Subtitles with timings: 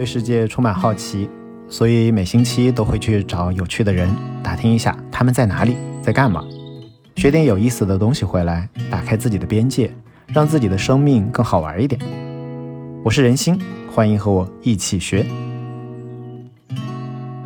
[0.00, 1.28] 对世界充满好奇，
[1.68, 4.08] 所以每星期都会去找有趣的人
[4.42, 6.42] 打听一下他们在哪里，在干嘛，
[7.16, 9.92] 学点有意思的东西回来，打开自己的边界，
[10.28, 12.00] 让自己的生命更好玩一点。
[13.04, 13.60] 我是人心，
[13.92, 15.26] 欢迎和我一起学。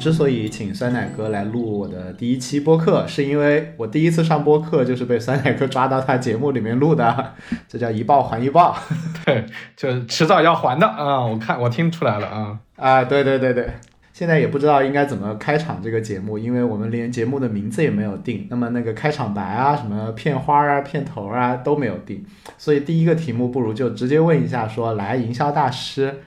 [0.04, 7.32] 之所以请酸奶哥来录我的第一期播客，是因为我第一次上播客就是被酸奶哥抓到他节目里面录的，
[7.66, 8.76] 这叫一报还一报。
[9.24, 11.24] 对，就是迟早要还的啊！
[11.24, 13.04] 我看我听出来了啊啊！
[13.04, 13.66] 对对对对，
[14.12, 22.22] 现在也不知道应该怎么开场这个节目，因为我们连节目的名字也没有定，那么那个开场白啊、什么片花啊、片头啊都没有定，
[22.58, 26.20] 所以第一个题目不如就直接问一下，说来营销大师。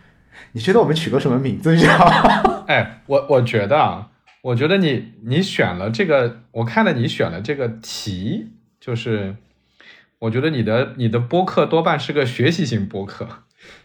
[0.54, 1.76] 你觉得我们取个什么名字？
[1.76, 2.57] 你知道吗？
[2.68, 8.50] 哎，我我觉得啊，我觉得你你选了这个，我看了你选了这个题，
[8.80, 9.38] 就是
[10.20, 13.28] 我觉得你的你的播客多半是个学习型播客。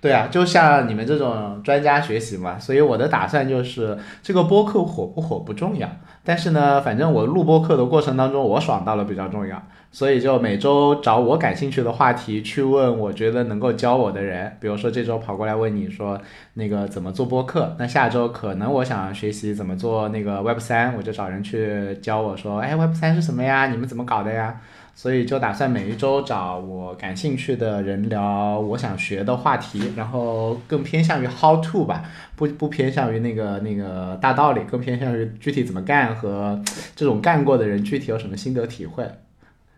[0.01, 5.89] 对啊，就像你们这种专家学习嘛，所以我的打算就是这个播客火不火不重要，
[6.25, 9.63] 但是呢，反正我录播课的过程当中我爽到了比较重要。
[9.95, 14.57] 所以就每周找我感兴趣的话题去问，我觉得能够教我的人。
[14.59, 16.19] 比如说这周跑过来问你说
[16.55, 23.67] 那个怎么做播客，那下周可能我想学习怎么做那个 Web 三，我就找人去教我说，哎，Web 三是什么呀？
[23.67, 24.59] 你们怎么搞的呀？
[24.95, 32.05] 所以就打算每一周找我感兴趣的人聊我想学的话题，然后更偏向于 How to 吧，
[32.37, 36.63] 不不偏向于那个那个大道理，更偏向于具体怎么干和
[36.95, 39.11] 这种干过的人具体有什么心得体会。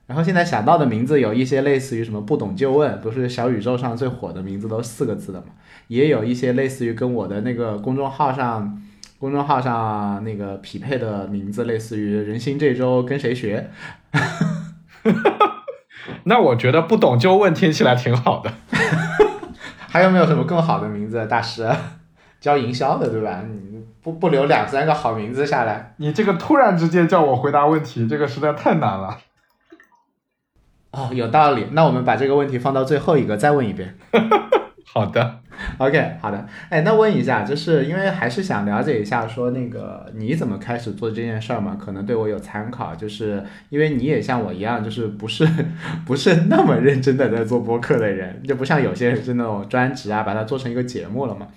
[0.06, 5.46] 然后现在想到的名字有一些类似于什么不懂就问，不是小宇宙上最火的名字都四个字的嘛？
[5.88, 8.82] 也有一些类似于跟我的那个公众号上，
[9.18, 13.70] 公众号上那个匹配的名字，类似于人心这周跟谁学？
[16.24, 18.52] 那我觉得不懂就问听起来挺好的。
[19.88, 21.24] 还有没有什么更好的名字？
[21.26, 21.70] 大师
[22.40, 23.42] 教营销的对吧？
[23.46, 25.94] 你不不留两三个好名字下来？
[25.98, 29.18] 你这个突然之间叫我回答问题，这个实在太难了。
[30.90, 31.68] 哦，有道理。
[31.72, 33.96] 那我们把这个问题放到最后一个，再问一遍。
[34.86, 35.40] 好的
[35.78, 36.46] ，OK，好的。
[36.68, 41.76] 哎，那问一下，就是因为还是想了解一下，说那个你怎么开始做这件事儿嘛？
[41.80, 42.94] 可能对我有参考。
[42.94, 45.44] 就是因为你也像我一样，就是不是
[46.06, 51.48] 不是那么认真的在做播客的人，就不像有些人是那种专职啊，把它做成一个节目了嘛。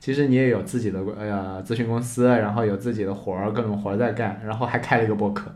[0.00, 5.52] 其实你也有自己的呃咨询公司，然后有自己的活儿，各种活儿在干，然后还开了一个播客。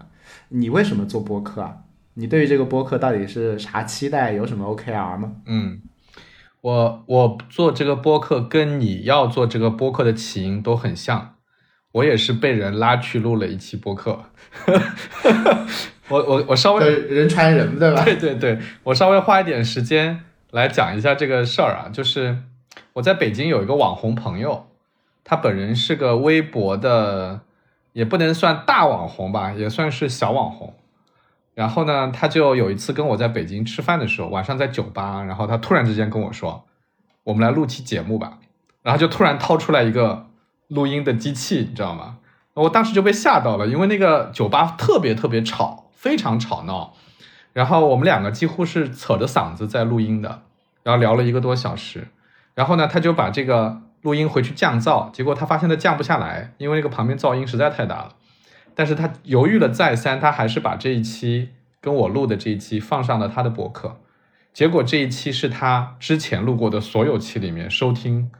[0.49, 1.75] 你为什么做播客啊？
[2.15, 4.33] 你对于这个播客到底是啥期待？
[4.33, 5.33] 有什么 OKR 吗？
[5.47, 5.81] 嗯，
[6.63, 11.37] 我我做这个播客跟你要做这个播客的起因都很像，
[11.93, 14.25] 我也是被人拉去录了一期播客。
[16.09, 18.05] 我我我稍微人传人对吧？
[18.05, 22.37] 对对对，我稍微花一点时间来讲一下这个事儿啊，就是
[22.95, 24.67] 我在北京有一个网红朋友，
[25.25, 27.41] 他本人是个微博的，
[27.93, 30.75] 也不能算大网红吧，也算是小网红。
[31.61, 36.65] 然后呢，他就有一次跟我在北京吃饭的时候，晚上在酒吧，然后他突然之间跟我说
[37.25, 38.39] ：“我们来录期节目吧。”
[38.83, 40.29] 然后就突然掏出来一个
[40.69, 42.17] 录音的机器，你知道吗？
[42.55, 46.95] 我当时就被吓到了，因为那个酒吧特别特别吵，非常吵闹。
[47.53, 50.41] 然后我们两个几乎是扯着嗓子在录音的，
[50.83, 52.09] 然后聊了一个多小时。
[52.55, 58.15] 然后呢，他就把这个录音回去降噪，结果他发现他降不下来，因为那个旁边噪音实在太大了。
[58.81, 61.51] 但是他犹豫了再三，他还是把这一期
[61.83, 64.01] 跟我录的这一期放上了他的博客，
[64.55, 68.31] 结果这一期是他之前录过的所有期里面收听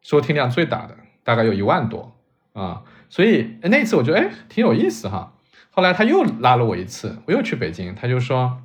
[0.00, 2.16] 收听量最大的，大概有一万多
[2.52, 5.32] 啊，所以那次我觉得哎挺有意思哈。
[5.70, 8.62] 后来他又拉了我一次，我又去北京，他就说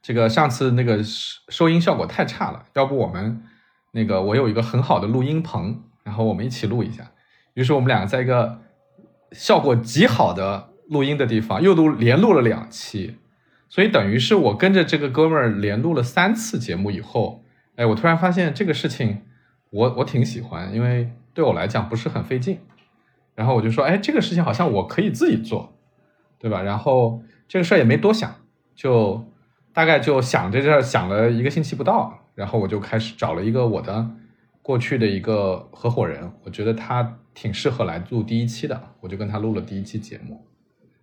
[0.00, 1.02] 这个上次那个
[1.50, 3.42] 收音效果太差了，要不我们
[3.90, 7.10] 那个我有一个很好的录音棚，然后我们一起录一下。
[7.52, 8.63] 于是我们两个在一个。
[9.34, 13.16] 效果极好的录音的地方，又录连录了两期，
[13.68, 17.44] 所以等于是我跟着这个哥们儿连录了三次节目以后，
[17.76, 19.22] 哎，我突然发现这个事情，
[19.70, 22.60] 我我挺喜欢，因为对我来讲不是很费劲。
[23.34, 25.76] 然后我就说，哎，这个事情好像我可以自己做，
[26.38, 26.62] 对吧？
[26.62, 28.32] 然后这个事儿也没多想，
[28.76, 29.26] 就
[29.72, 34.08] 大概就想着这儿想了一个星期不到，然后我就开始找了一个我的
[34.62, 37.18] 过去的一个合伙人，我觉得他。
[37.34, 40.46] 挺适合来录第一期的，我就跟他录了第一期节目，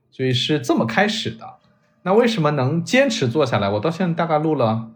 [0.09, 1.59] 所以是这么开始的。
[2.03, 3.69] 那为什么能坚持做下来？
[3.69, 4.91] 我到现在大概录了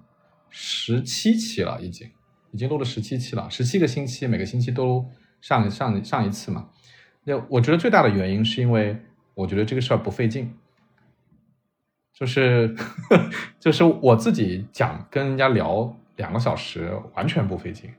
[0.49, 2.09] 十七期了，已经
[2.51, 5.05] 已经录了十七期了，十七个星期，每个星期都
[5.41, 6.69] 上上上一次嘛。
[7.25, 8.97] 那我觉得最大的原因是因为
[9.33, 10.53] 我觉得这个事儿不费劲，
[12.13, 12.73] 就是
[13.09, 13.29] 呵
[13.59, 17.91] 就是我自己讲跟人家聊两个小时完全不费劲。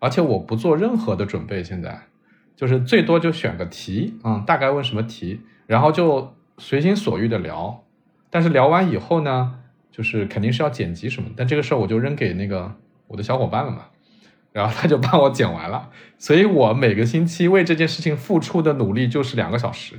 [0.00, 2.02] 而且我不做任何的准备，现在
[2.56, 7.84] 就是最多就选个题，嗯，大概问什么题，然后就随心所欲的聊。
[8.30, 9.60] 但是聊完以后呢，
[9.90, 12.74] 就是肯定是要剪辑什么，但这个事儿我就扔给那个
[13.08, 13.86] 我的小伙伴了嘛，
[14.52, 15.90] 然后他就帮我剪完了。
[16.18, 19.96] 所以我每个星期为这件事情付出的努力就是两个小时，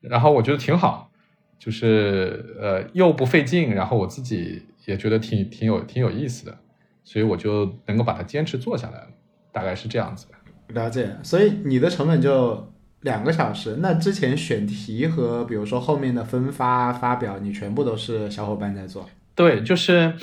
[0.00, 1.10] 然后我觉得挺好，
[1.58, 6.58] 就是呃又不费劲，然后我自己也觉得挺挺有挺有意思的。
[7.02, 9.08] 所以我就能够把它坚持做下来了，
[9.52, 10.26] 大概是这样子。
[10.68, 13.76] 了解，所以你的成本就两个小时。
[13.80, 19.08] 那之前选题和比如说后面的分发发表，你全部都是小伙伴在做？
[19.34, 20.14] 对，就是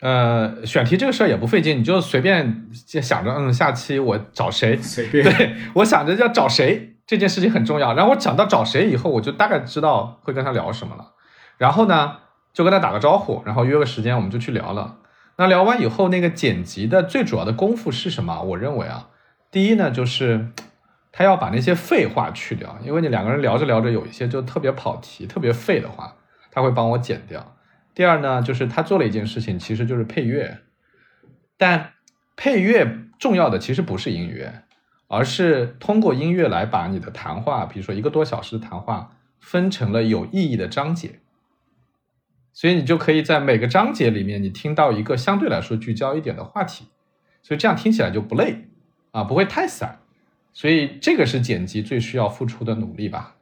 [0.00, 4.76] 呃，选题这个事儿也不费劲，你就随便想着，嗯，下期我找谁？
[4.76, 5.24] 随便。
[5.24, 11.12] 对我想着要找谁这件事情很重要，然后我想到找谁以后，我就大概知道会跟他聊什么了。
[11.58, 12.16] 然后呢，
[12.52, 14.96] 就跟他打个招呼，然后约个时间，我们就去聊了。
[15.36, 18.42] 那聊完以后，那个剪辑的最主要的功夫是什么？
[18.42, 19.08] 我认为啊，
[19.52, 20.48] 第一呢，就是
[21.12, 26.16] 他要把那些废话去掉，因为你两个人聊着聊着，有一些就特别跑题、特别废的话，
[26.50, 27.54] 他会帮我剪掉。
[27.94, 30.60] 第二呢，就是他做了一件事情，其实就是配乐。
[31.58, 31.92] 但
[32.34, 34.62] 配乐重要的其实不是音乐，
[35.06, 41.20] 而是通过音乐来把你的谈话，比如说一个多小时的谈话，分成了有意义的章节。
[42.54, 46.86] 所以你就可以在每个章节里面，你听到一个相对来说聚焦一点的话题，
[47.42, 48.68] 所以这样听起来就不累
[49.12, 50.00] 啊，不会太散。
[50.52, 53.36] 所以这个是剪辑最需要付出的努力吧？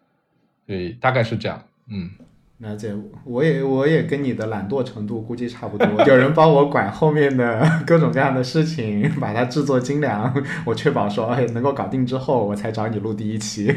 [0.67, 2.11] 对，大概是这样，嗯。
[2.59, 2.95] 了解，
[3.25, 5.89] 我也我也跟你的懒惰程度估计差不多。
[6.05, 10.31] 有人帮我管后面的 各种各样的事情，把它制作精良，
[10.67, 13.75] 我确保说哎能够搞定之后，我才找你录第一期。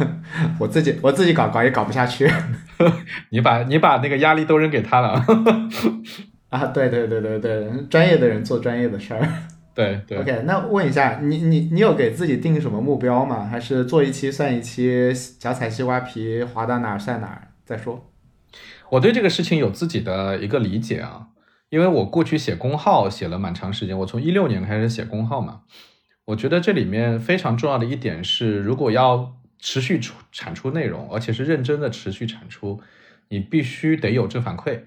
[0.58, 2.26] 我自己我自己搞搞也搞不下去。
[3.28, 5.22] 你把你把那个压力都扔给他了。
[6.48, 9.28] 啊，对对对对对，专业的人做专业的事儿。
[9.74, 10.18] 对对。
[10.18, 13.44] OK，那问一下你你你有给自己定什么目标吗？
[13.44, 18.10] 还是做一期算一期，脚踩西瓜皮，滑到哪儿算哪儿再说？
[18.90, 21.28] 我对这个事情有自己的一个理解啊，
[21.70, 25.62] 因为我过去写公号写了蛮长时间，我从一六年开始写公号嘛。
[26.26, 32.80] 我觉得这里面非常重要的一点是，如果要持续出产出内容，而且是认真的持续产出，
[33.28, 34.82] 你必须得有正反馈。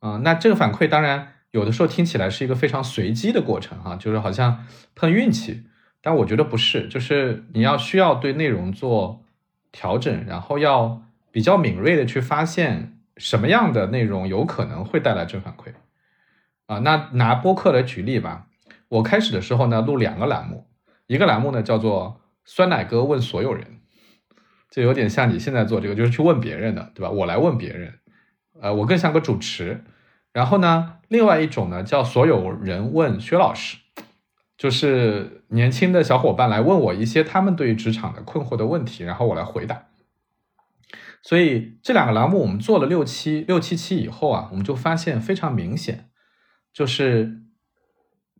[0.00, 5.64] 啊，那这个反馈当然有的时候听起来是一个非常随机的过程哈，就是好像碰运气，
[6.00, 9.24] 但我觉得不是，就是你要需要对内容做
[9.72, 11.02] 调整，然后要。
[11.30, 15.74] 比较敏锐的去发现什么样的内容有可能会带来正反馈
[16.66, 16.78] 啊？
[16.78, 18.46] 那拿播客来举例吧。
[18.88, 20.66] 我开始的时候呢，录两个栏目，
[21.06, 23.78] 一个栏目呢叫做“酸奶哥问所有人”，
[24.72, 27.10] 就有点像你现在做这个，就是去问别人的，对吧？
[27.10, 27.98] 我来问别人，
[28.60, 29.84] 呃，我更像个主持。
[30.38, 33.76] 然后呢，另外一种呢叫“所有人问薛老师”，
[34.56, 39.88] 就是年轻的小伙伴来问我一些他们对于职场的困惑的问题，然后我来回答。
[41.22, 46.08] 所以这两个栏目我们做了六期六七期以后啊，我们就发现非常明显，
[46.72, 47.42] 就是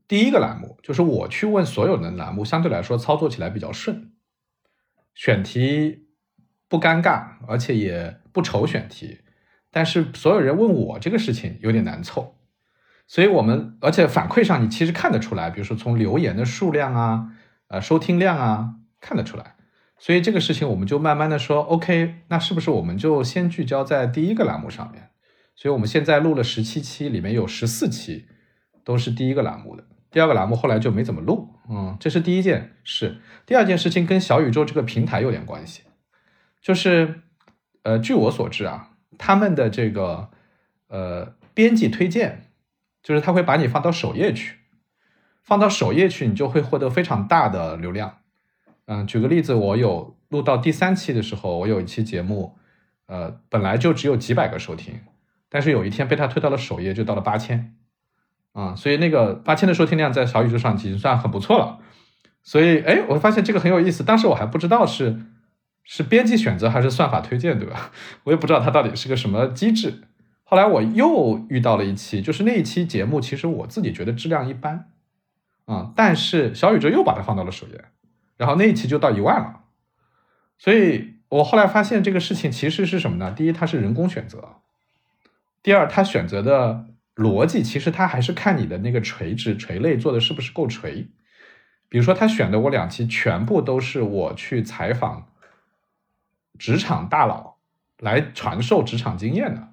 [0.06, 4.12] 第一个栏目就是我去问所有人的栏目，相对来说操作起来比较顺，
[5.16, 6.06] 选题
[6.68, 9.18] 不尴尬，而且也不愁选题。
[9.70, 12.36] 但是所有人问我这个事情有点难凑，
[13.06, 17.32] 所以我们而且反馈上你其实看得出来，比如说从留言的数量啊，
[17.68, 19.56] 呃收听量啊看得出来。
[19.98, 25.10] 所以这个事情我们就慢慢的说，OK，那是不是我们就先聚焦在第一个栏目上面？
[25.56, 28.28] 所以我们现在录了十七期，里面有十四期
[28.84, 31.48] 都是第一个栏目的，第二个栏目后来就没怎么录。
[31.68, 33.20] 嗯，这是第一件事。
[33.44, 35.82] 第二件事情跟小宇宙这个平台有点关系，
[36.62, 37.22] 就是
[37.82, 38.87] 呃，据我所知啊，
[39.18, 40.30] 他们的这个
[40.86, 42.50] 呃编辑推荐，
[43.02, 44.56] 就是他会把你放到首页去，
[45.42, 48.18] 放到首页去，你就会获得非常大的流量。
[48.86, 52.56] 嗯，举个例子，我有录到第三期的时候，我有一期节目，
[53.06, 55.00] 呃，本来就只有几百个收听，
[55.50, 57.74] 但是有一天被他推到了首页，就到了八千，
[58.52, 61.80] 啊，所以那个八千的收听量在小宇宙上已经算很不错了。
[62.42, 65.20] 所以，哎，我发现这个很有意思，当时我还不知道是
[65.90, 67.90] 是编辑选择还是算法推荐，对吧？
[68.24, 70.02] 我也不知道它到底是个什么机制。
[70.44, 74.90] 后来我又遇到了一期，就是那一期节目，其实我自己觉得质量一般，
[75.64, 77.86] 啊，但是小宇宙又把它放到了首页。
[78.36, 79.60] 然后那一期就到一万了，
[80.58, 83.32] 所以我后来发现这个事情其实是什么呢？
[83.32, 84.60] 第一，它是人工选择；
[85.62, 86.84] 第二，它选择的
[87.16, 91.08] 逻辑其实它还是看你的那个垂直垂类做的是不是够垂。
[91.88, 95.26] 比如说，他选的我两期全部都是我去采访
[96.58, 97.56] 职场大佬
[97.98, 99.68] 来传授职场经验的，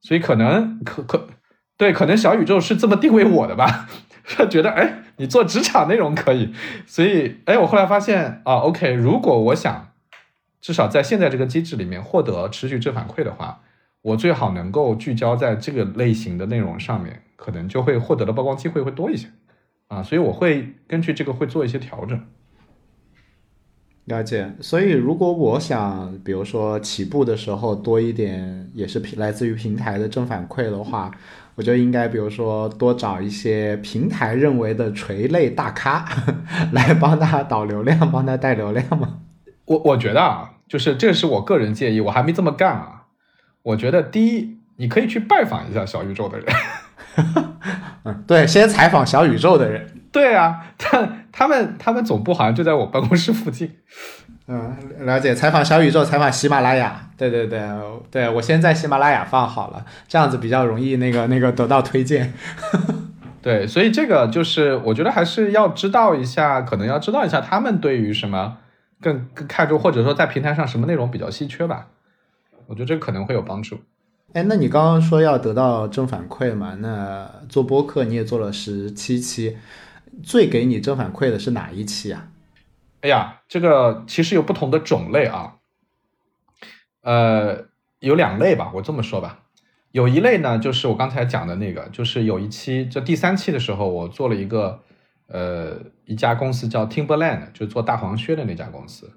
[0.00, 1.28] 所以可能可可
[1.76, 3.88] 对，可能小宇宙是这么定位我的吧？
[4.24, 5.00] 他觉得哎。
[5.16, 6.52] 你做职场内容可以。
[6.88, 9.92] 所以，哎，我后来发现啊，OK，如果我想
[10.60, 13.60] 至少在现在这个机制里面获得持续正反馈的话，
[14.02, 19.28] 我最好能够聚焦在这个类型的内容上面，可能就会获得的曝光机会会多一些
[19.86, 20.02] 啊。
[20.02, 22.20] 所以我会根据这个会做一些调整。
[24.06, 31.10] 了解，所以如果我想，比如说起步的时候多一点，也是平来自于平台的正反馈的话，
[31.54, 36.04] 我就应该比如说多找一些平台认为的垂类大咖
[36.72, 39.20] 来帮他导流量，帮他带流量吗？
[39.64, 43.04] 我我觉得啊，就是这是我个人建议，我还没这么干啊。
[43.62, 46.46] 我觉得第一，你可以去拜访一下小宇宙的人。
[48.04, 50.02] 嗯，对，先采访小宇宙的人。
[50.12, 53.68] 对啊，他他们他们总部好像就在我办公室附近。
[54.46, 55.34] 嗯，了解。
[55.34, 57.10] 采访小宇宙，采访喜马拉雅。
[57.16, 57.60] 对对对
[58.10, 62.32] 对，我先在喜马拉雅放好了，这样子比较容易那个 那个得到推荐。
[63.42, 68.58] 对，所以这个就是我觉得还是要知道一下，可能要知道一下他们对于什么
[69.00, 71.88] 更更看重，或者说在平台上什么内容比较稀缺吧。
[72.66, 73.80] 我觉得这个可能会有帮助。
[74.34, 76.74] 哎，那你刚刚说要得到正反馈嘛？
[76.80, 79.56] 那做播客你也做了十七期。
[80.22, 82.28] 最给你正反馈的是哪一期啊？
[83.00, 85.56] 哎呀，这个其实有不同的种类啊，
[87.02, 87.66] 呃，
[87.98, 89.42] 有两类吧，我这么说吧，
[89.92, 94.80] 有一类呢，就是我刚才讲的那个，就是有一期，就第三期的时候，我做了一个，
[95.26, 99.12] 呃，一家公司叫 Timberland，就做大黄靴的那家公司，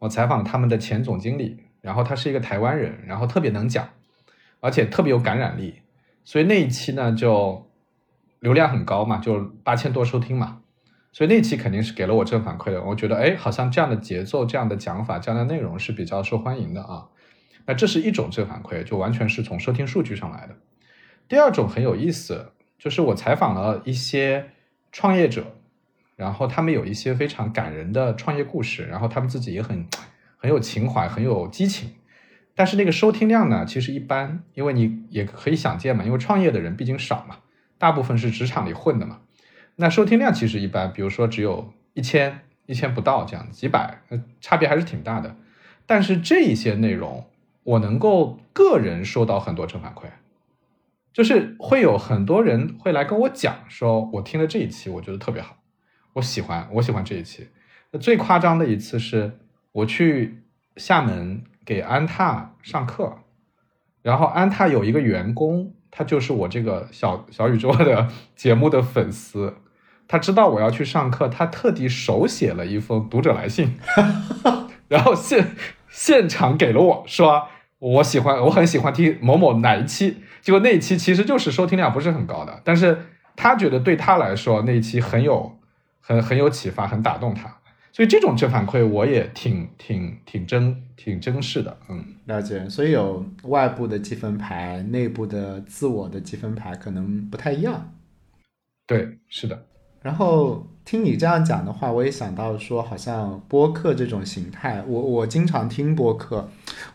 [0.00, 3.88] 我采访他们的前总经理，然后他是一个台湾人，然后特别能讲，
[4.60, 5.76] 而且特别有感染力，
[6.22, 7.66] 所以那一期呢就。
[8.42, 10.58] 流量很高嘛，就八千多收听嘛，
[11.12, 12.82] 所以那期肯定是给了我正反馈的。
[12.82, 17.06] 我觉得，哎，好像这样的节奏、这样的讲法、这样的内容是比较受欢迎的啊。
[17.66, 20.56] 那这是一种正反馈，就完全是从收听数据上来的。
[21.28, 24.50] 第二种很有意思，就是我采访了一些
[24.90, 25.54] 创业者，
[26.16, 29.86] 然后他们有一些非常感人的创业故事，然后他们自己也很
[30.36, 31.92] 很有情怀、很有激情，
[32.56, 37.36] 但是那个收听量呢，其实一般，因为你也可以想见嘛，因为创业的人毕竟少嘛。
[37.82, 39.22] 大部分是职场里混的嘛，
[39.74, 44.02] 那收听量其实一般，比如说只有一千、一千不到这样，几百，
[44.40, 45.34] 差别还是挺大的。
[45.84, 47.26] 但是这一些内容，
[47.64, 50.04] 我能够个人收到很多正反馈，
[51.12, 55.56] 就是会有很多人会来跟我讲，说我听了这一期，我觉得特别好，
[56.12, 57.48] 我喜欢，我喜欢这一期。
[57.90, 59.40] 那最夸张的一次是
[59.72, 60.44] 我去
[60.76, 63.18] 厦门给安踏上课，
[64.02, 65.74] 然后安踏有一个员工。
[65.92, 69.54] 他就是我这个小小宇宙的 节目的粉丝，
[70.08, 73.78] 他知道我要去上课，他特地手写了一封读者来信，
[74.88, 75.54] 然后现
[75.90, 77.46] 现场给了我说
[77.78, 83.06] 我喜欢，我很喜欢听某某哪一期，结果那一期其实就是收听量不是很高的，但是
[83.36, 85.58] 他觉得对他来说那一期很有
[86.00, 87.58] 很很有启发，很打动他。
[87.92, 92.66] 所以这种正反馈我也挺挺挺珍挺珍视的，嗯，了解。
[92.68, 97.92] 所以有外部的积分牌，内部的自我的积分牌可能不太一样。
[98.86, 99.66] 对，是的。
[100.00, 106.48] 然后听你这样讲的话，我也想到说，好像播客这种形态，我我经常听播客，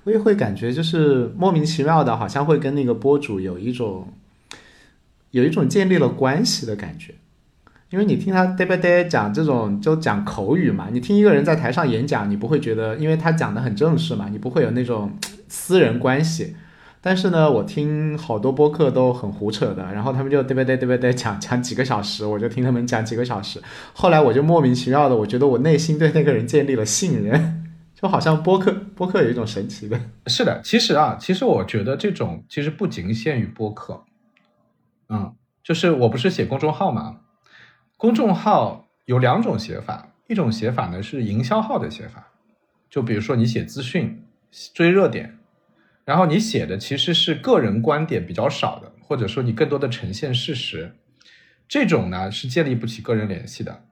[0.03, 4.11] 我也会感觉就是莫名其妙的，好像会跟那个播主有一种
[5.29, 7.13] 有一种建立了关系的感觉。
[7.89, 15.17] 因为你听他嘚吧嘚讲这种就讲口语嘛，你听一个人在台上演讲，你不会觉得，因为他讲的很正式嘛，你不会有那种
[15.47, 16.55] 私人关系。
[16.99, 23.61] 但是呢，我听好多播客都很胡扯的，然后他们就嘚吧嘚嘚吧嘚讲讲几个小时，我就听他们讲几个小时。
[23.93, 27.63] 后来我就莫名其妙的，我觉得我内心对那个人建立了信任，
[27.95, 29.97] 就好像播客播客有一种神奇的。
[30.27, 34.03] 是的，其实啊，其实我觉得这种其实不仅限于播客，
[35.07, 37.17] 嗯，就是我不是写公众号嘛。
[37.97, 42.27] 公众号有两种写法，一种写法呢是营销号的写法，
[42.87, 44.23] 就比如说你写资讯、
[44.71, 45.39] 追热点，
[46.05, 50.95] 然后你写的其实是个人观点比较少的，或者说你更多的呈现事实，
[51.67, 53.85] 这种呢是建立不起个人联系的。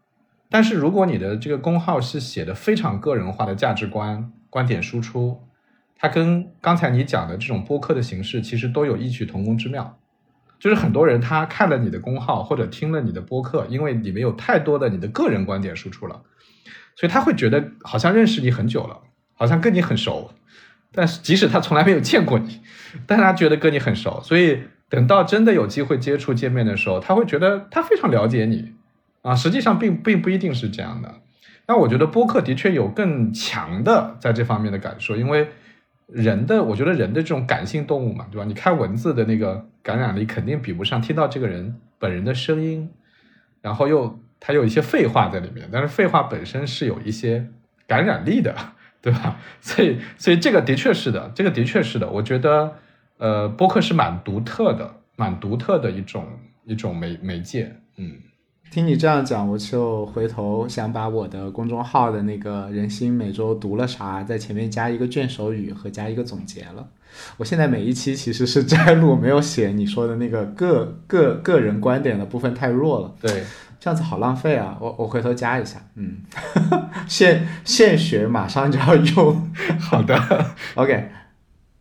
[0.52, 5.42] 但是如果你的这个公号是写的非常个人化的价值观、观点输出，
[5.96, 9.98] 它跟刚才你讲的这种播客的形式其实都有异曲同工之妙。
[10.60, 16.22] 就是很多人他看了你的公号或者听了你的播客，因为里面有太多的你的个人观点输出了，
[16.96, 19.00] 所以他会觉得好像认识你很久了，
[19.34, 20.32] 好像跟你很熟。
[20.92, 22.62] 但是即使他从来没有见过你，
[23.06, 24.22] 但是他觉得跟你很熟。
[24.24, 28.74] 所以等到真的有机会接触见面的时候，他会觉得他非常了解你
[29.22, 29.36] 啊。
[29.36, 31.16] 实际上并并不一定是这样的。
[31.68, 35.48] 那我觉得播客的确有更强的在这方面的感受，因为。
[36.08, 38.46] 人的，我觉得人的这种感性动物嘛，对吧？
[38.46, 42.90] 你看文字的那个感染力，肯定比不上听到这个人本人的声音，
[43.62, 47.52] 然后又他有一些废话在里面，但是废话本身是有一些
[47.86, 48.56] 感染力的，
[49.00, 49.38] 对吧？
[49.62, 52.10] 所以，所以这个的确是的，这个的确是的。
[52.10, 52.74] 我觉得，
[53.20, 56.26] 呃，播客是蛮独特的，蛮独特的一种
[56.66, 57.76] 一种媒媒介。
[57.98, 58.18] 嗯，
[58.72, 66.90] 听你这样讲，我就回头想把我的公众号的那个人心每周读了啥，在前面加一个卷首语和加一个总结了。
[67.38, 73.14] 我现在每一期其实是摘录，没有写你说的那个个个个人观点的部分太弱了。
[73.22, 73.44] 对，
[73.80, 74.78] 这样子好浪费啊！
[74.80, 76.18] 我我回头加一下，嗯，
[77.08, 79.52] 现现学马上就要用。
[79.80, 80.18] 好的
[80.76, 81.10] ，OK。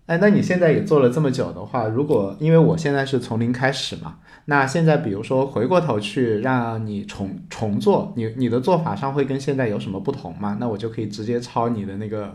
[0.06, 10.58] 哎，那你现在也做了这么久的话，如果因为我现在是从零开始嘛，那现在比如说回过头去让你重重做，你你的做法上会跟现在有什么不同吗？
[10.60, 12.34] 那我就可以直接抄你的那个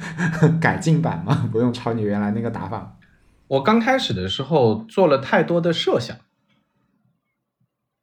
[0.58, 1.46] 改进版吗？
[1.52, 2.96] 不用抄你原来那个打法。
[3.48, 6.16] 我刚开始的时候做了太多的设想，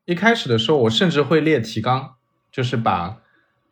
[0.05, 2.11] 一开始的时候我甚至会列提纲，
[2.51, 3.17] 就是把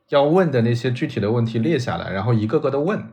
[0.10, 3.10] 要问的那些具体的问题列下来，然后一个个的问。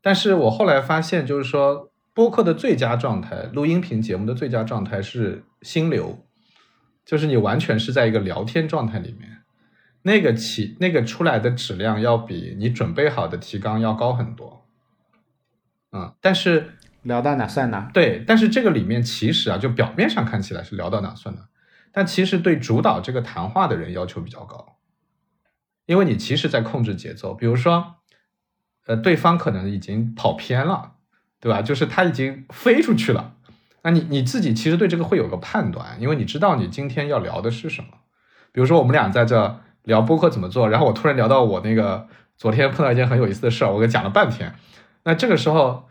[0.00, 6.24] 但是我后来发现，就是说，播客的最佳状态，录音频节目的最佳状态是心流，
[7.04, 9.38] 就是你完全是在一个聊天状态里面，
[10.02, 14.66] 那个起那个出来的质量要比你准备好的提纲要高很多。
[15.90, 17.90] 嗯，但是聊到哪算哪？
[17.92, 21.48] 对，但是这个里面其实啊，就表面上看起来是聊到哪算哪，
[21.92, 24.76] 但其实对主导这个谈话的人要求比较高，
[25.86, 27.96] 因为你其实在控制节奏，比如说。
[28.88, 30.92] 呃，对方可能已经跑偏了，
[31.40, 31.60] 对吧？
[31.60, 33.34] 就是他已经飞出去了。
[33.82, 37.88] 那你你自己其实对这个会有个判断，因为你知道你今天要聊的是什么。
[38.50, 44.54] 比如说我们俩在这聊播客怎么做，然后我突然聊到我那个昨天碰到一件很有意思的事儿，我给讲了半天。
[45.04, 45.86] 那这个时候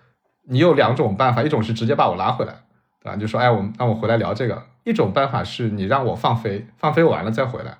[0.46, 2.64] 你有两种办法，一种是直接把我拉回来，
[3.00, 3.16] 对吧？
[3.16, 4.64] 就说哎，我那我回来聊这个。
[4.86, 7.78] 一种办法是你让我放飞，放飞完了再回来，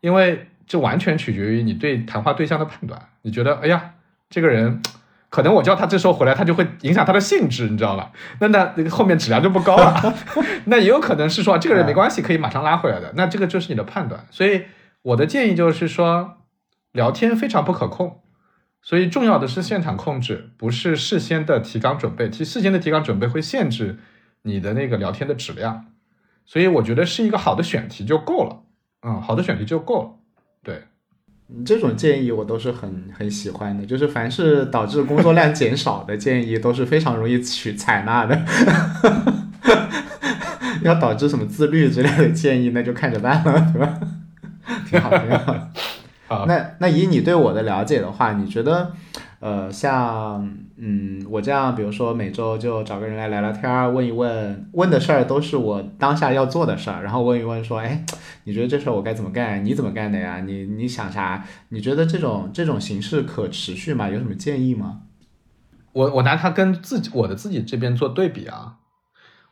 [0.00, 3.10] 因为这完全取决于你对谈话对象的判断。
[3.22, 3.92] 你觉得哎呀。
[4.28, 4.82] 这个人，
[5.28, 8.10] 可能我叫他这时候回来，他就会影响他的兴致，你知道吧？
[8.40, 10.14] 那那后面质量就不高了。
[10.66, 13.12] 那也有可能是说，这个人没关系，可以马上拉回来的。
[13.16, 14.26] 那这个就是你的判断。
[14.30, 14.64] 所以
[15.02, 16.38] 我的建议就是说，
[16.92, 18.22] 聊天非常不可控，
[18.82, 22.28] 所以重要的是现场控制，不是事先的提纲准备。
[22.28, 23.98] 其实事先的提纲准备会限制
[24.42, 25.86] 你的那个聊天的质量。
[26.44, 28.62] 所以我觉得是一个好的选题就够了。
[29.02, 30.10] 嗯，好的选题就够了。
[30.62, 30.84] 对。
[31.48, 38.42] 你这种建议我都是很很喜欢的，就是凡是导致工作量减少的建议都是非常容易取采纳的。
[40.82, 43.98] 要导致什么自律之类的建议，那就看着办了，对吧？
[44.88, 45.68] 挺好，挺好。
[46.26, 48.92] 好， 那那以你对我的了解的话，你觉得？
[49.46, 58.04] 呃，像嗯，我这样，比如说每周就找个人来聊聊天儿，问一问，问的事儿都是我当下要做的事儿，然后问一问说，哎，
[58.42, 59.64] 你觉得这事儿我该怎么干？
[59.64, 60.40] 你怎么干的呀？
[60.40, 61.46] 你你想啥？
[61.68, 64.08] 你觉得这种这种形式可持续吗？
[64.08, 65.02] 有什么建议吗？
[65.92, 68.78] 我我拿它跟自己我的自己这边做对比啊，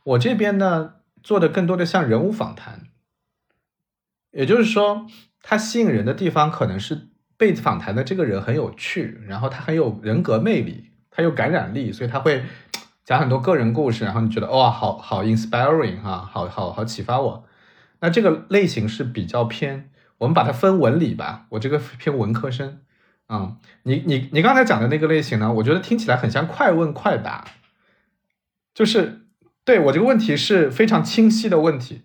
[0.03, 2.81] 我这边呢做的更多的像人物访谈，
[4.31, 5.05] 也就是说，
[5.41, 7.07] 它吸引人的地方可能是。
[7.37, 12.43] 被访谈的这个人很有趣，然后他很有人格魅力，他有感染力，所以他会
[13.03, 17.45] 讲很多个人故事，然后你觉得哇，好好 inspiring 哈，好好好启发我。
[17.99, 22.79] 那这个类型是比较偏，我们把它分文理吧，我这个偏文科生
[23.27, 23.57] 啊。
[23.83, 27.45] 你你你刚才讲的那个类型呢，我觉得听起来很像快问快答，
[28.73, 29.25] 就是
[29.63, 32.03] 对我这个问题是非常清晰的问题，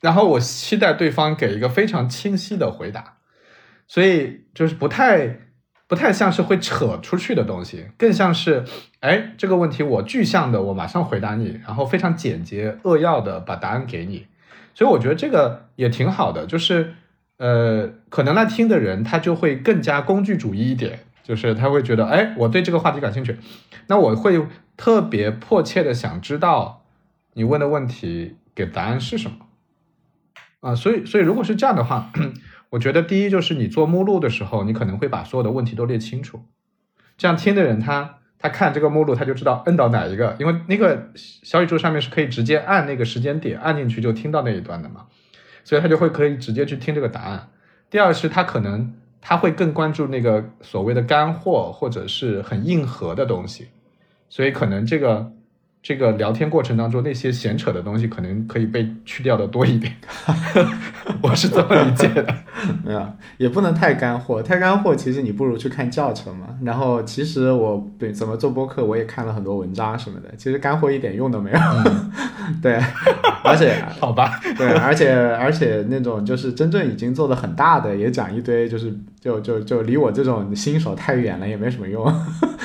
[0.00, 3.18] 然后我期待对方给一个非常清晰的回答。
[3.86, 5.40] 所以就是不太
[5.86, 8.64] 不太像是会扯出去的东西，更像是，
[9.00, 14.26] 哎，这个问题我具象的，我马上回答你，然后非常简洁扼要的把答案给你。
[14.74, 16.94] 所以我觉得这个也挺好的，就是
[17.36, 23.36] 呃，可能来听的人他就会更加工具主义一点，就是他会觉得，哎，我对这个话题感兴趣，
[23.86, 24.40] 那我会
[24.76, 26.84] 特别迫切的想知道
[27.34, 29.36] 你问的问题给答案是什么
[30.60, 30.74] 啊。
[30.74, 32.10] 所以，所以如果是这样的话。
[32.70, 36.42] 我觉得第一就是你做目录的时候，你可能会把所有的问题都列清楚，
[37.16, 45.06] 这样听的人他他看这个目录他就知道摁到哪一个，因为那个小宇宙上面是可以直接按那个时间点按进去就听到那一段的嘛，
[45.62, 47.50] 所以他就会可以直接去听这个答案。
[47.90, 53.68] 第二是他可能他会更关注那个所谓的干货或者是很硬核的东西，
[54.28, 55.32] 所以可能这个。
[55.84, 59.92] 这个聊天过程当中，那些闲扯的东西可能可以被去掉的多一点，
[61.20, 62.34] 我是这么理解的。
[62.82, 66.46] 没有，也不能太干货，太干货其实你不如去看教程嘛。
[66.62, 71.58] 然后其实我对怎么做播客，我也看了很多文章什么的，其实干货一点用都没有。
[72.62, 72.80] 对，
[73.44, 82.10] 而且好吧，对，而且而且那种就是真正已经做的很大的，也讲一堆，就是就就就离我这种新手太远了，也没什么用。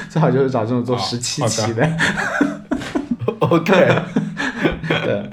[0.07, 1.85] 最好就是找这种做十七期的。
[3.39, 3.71] OK，
[5.05, 5.29] 对，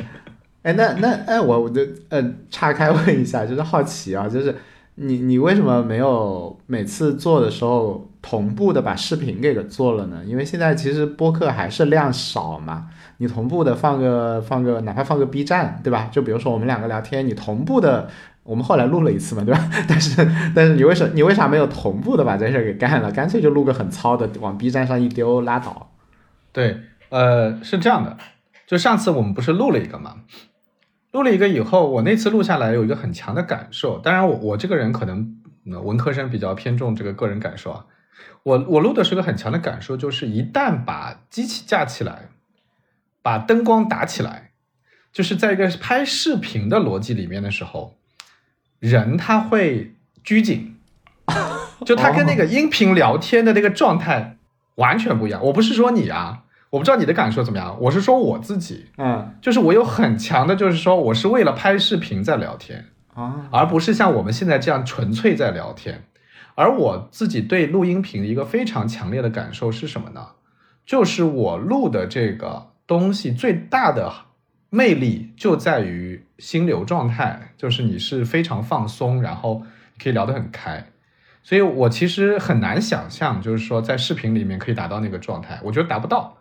[0.63, 4.55] 哎，那那哎，我我就呃岔开问一下，就是好奇啊，就是
[4.97, 10.23] 你你为什么没有每次做的时候同步的把视频给做了呢？
[10.27, 16.09] 因为现在其实播客还是量少嘛，你同步的放个放个，哪怕放个 B 站，对吧？
[16.13, 18.09] 就比如说我们两个聊天，你同步的。
[18.47, 19.69] 我们后来录了一次嘛，对吧？
[19.89, 23.11] 但是但是你为什你为啥没有同步的把这事给干了？
[23.11, 25.91] 干脆就录个很糙的，往 B 站上一丢拉倒。
[26.53, 26.79] 对，
[27.17, 28.19] 呃，是这样的，
[28.67, 30.17] 就上次我们不是录了一个嘛，
[31.13, 33.99] 录了一个以后，我那次录下来有一个很强的感受。
[34.01, 35.35] 当然我，我这个人可能、
[35.73, 37.87] 呃、文科生比较偏重这个个人感受啊。
[38.43, 42.29] 我我录的是个很强的感受，就是一旦把机器架起来，
[43.23, 44.51] 把灯光打起来，
[45.11, 47.97] 就是在一个拍视频的逻辑里面的时候，
[48.79, 50.77] 人他会拘谨，
[51.87, 54.37] 就他跟那个音频聊天的那个状态
[54.75, 55.43] 完全不一样。
[55.45, 56.43] 我不是说你啊。
[56.71, 66.05] 我不知道你的感受怎么样，我是说我自己，嗯，就是我有很强的，就是说我是为了拍视频在聊天啊，而不是像我们现在这样纯粹在聊天。
[66.55, 70.29] 而我自己对录音频的一个非常强烈的感受是什么呢？
[70.87, 74.11] 就是我录的这个东西最大的
[74.71, 79.63] 魅力就在于心流状态，就是你是非常放松，然后
[80.03, 80.87] 可以聊得很开。
[81.43, 86.39] 所以我其实很难想象，就是说在视频里面可以达到那个状态，我觉得达不到。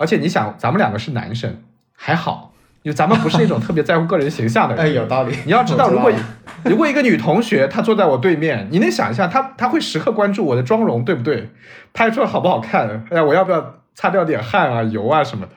[0.00, 1.62] 而且你想，咱们两个是男生，
[1.94, 4.82] 还好，因为咱们不是那种特别在乎个人形象的人。
[4.82, 5.36] 哎，有道理。
[5.44, 6.10] 你要知道，如果
[6.64, 11.50] 如果一个女同学她坐在我对面，你能想一下她她会时刻关注我的妆容，对不对？
[11.92, 13.04] 拍出来好不好看？
[13.10, 15.52] 哎呀，我要不要擦掉点汗啊、油啊什么的？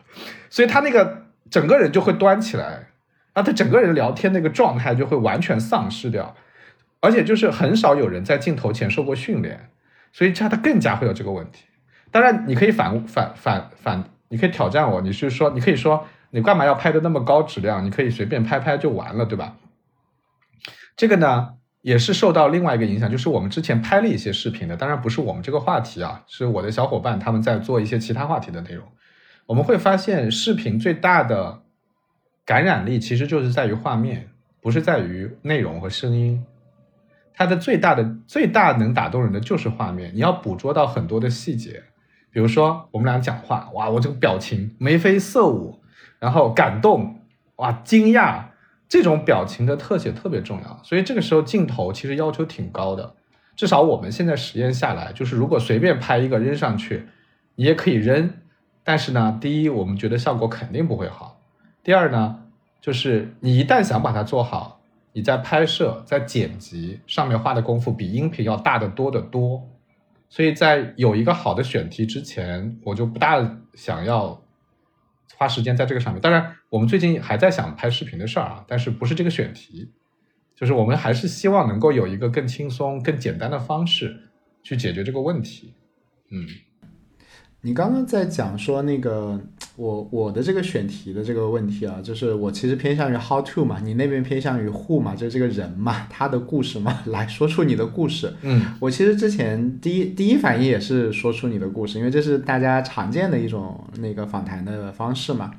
[0.49, 2.87] 所以她那个整个人就会端起来，
[3.31, 6.35] 啊，她整个人聊天那个状态就会完全丧失掉。
[6.99, 9.69] 而且就是很少有人在镜头前受过训练，
[10.11, 11.63] 所以这样他更加会有这个问题。
[12.11, 14.03] 当然，你可以反反反反。
[14.33, 17.85] 你可以挑战我，你是说，你可以说，你干嘛要拍的那么高质量？
[17.85, 19.57] 你可以随便拍拍就完了，对吧？
[20.97, 28.83] 这个呢，也是受到另外一个影响，就是我们之前拍了一些视频的，当然不是我们这个话题啊，是我的小伙伴他们在做一些其他话题的内容。
[29.45, 31.61] 我们会发现，视频最大的
[32.43, 34.29] 感染力其实就是在于画面，
[34.61, 36.43] 不是在于内容和声音。
[37.35, 41.83] 它的最大的、最大能打动人的就是画面，你要捕捉到很多的细节。
[42.33, 45.79] 比如说我们俩讲话，哇，我这个表情眉飞色舞，
[46.19, 47.21] 然后感动，
[47.57, 48.45] 哇，惊讶，
[48.89, 50.79] 这种表情的特写特别重要。
[50.83, 53.13] 所以这个时候镜头其实要求挺高的，
[53.55, 57.07] 至少我们现在实验下来，就是如果随便拍一个扔上去，
[57.53, 58.31] 你也可以扔，
[58.83, 61.39] 但是呢，第一，我们觉得效果肯定不会好；
[61.83, 62.39] 第二呢，
[62.81, 69.69] 就是你一旦想把它做好，你在拍摄、在剪辑上面花的功夫比音频要大得多得多。
[70.33, 74.43] 所以在有一个好的选题之前，我就不大想要
[75.35, 76.19] 花时间在这个上面。
[76.19, 79.91] 当然，我们最近还在想拍视频的事儿啊，但是不是这个选题，
[80.55, 84.31] 就是我们还是希望能够有一个更轻松、更简单的方式
[84.63, 85.75] 去解决这个问题。
[86.31, 86.47] 嗯，
[87.61, 89.39] 你刚刚在讲说那个
[89.75, 98.33] 我我的这个选题的这个问题啊，就是我其实偏向于 how to 嘛，你那边偏向于 who 嘛，就是这个人嘛， 他的故事嘛， 来说出你的故事。
[98.43, 105.51] 嗯，我其实之前第一第一反应也是说出你的故事，因为这是大家常见的一种那个访谈的方式嘛。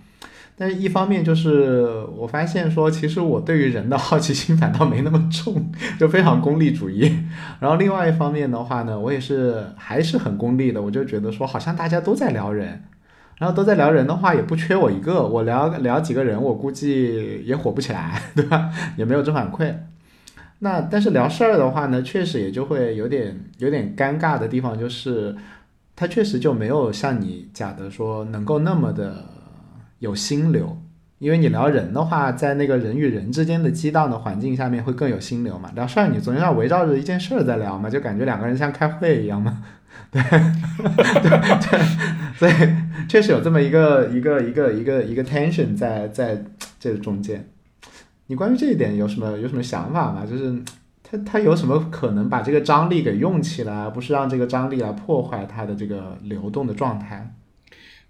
[0.56, 7.12] 但是，一方面就是我发现说，其实我对于人的好奇心反倒没那么重， 就非常功利主义。
[7.58, 12.84] 然后，另外一方面的话呢，我也是还是很功利的，我就觉得说，好像大家都在聊人，
[13.38, 18.70] 然后都在聊人的话，也不缺我一个，我聊聊几个人，我估计也火不起来， 对吧？
[18.96, 19.74] 也没有正反馈。
[20.60, 25.36] 那但是聊事儿的话呢，确实也就会有点有点尴尬的地方，就是
[25.94, 29.24] 他确实就没有像你讲的说能够那么的。
[30.00, 30.76] 有心流，
[31.18, 35.70] 因为你聊人的话，在那个人与人之间的激荡的环境下面会更有心流嘛。
[35.74, 39.62] 聊事儿，你总要围绕着一件事儿在聊嘛，就感觉两个人像开会一样嘛。
[40.10, 41.30] 对，对
[41.60, 41.80] 对，
[42.38, 42.52] 所以
[43.08, 46.44] 确实有这么一个一个一个一个一个 tension 在在
[46.78, 47.48] 这中间。
[48.26, 50.24] 你关于这一点有什么有什么想法吗？
[50.24, 50.62] 就是
[51.02, 57.34] 他他有什么可能把这个张力给用起来，而不是让这个张力来破坏它的这个流动的状态？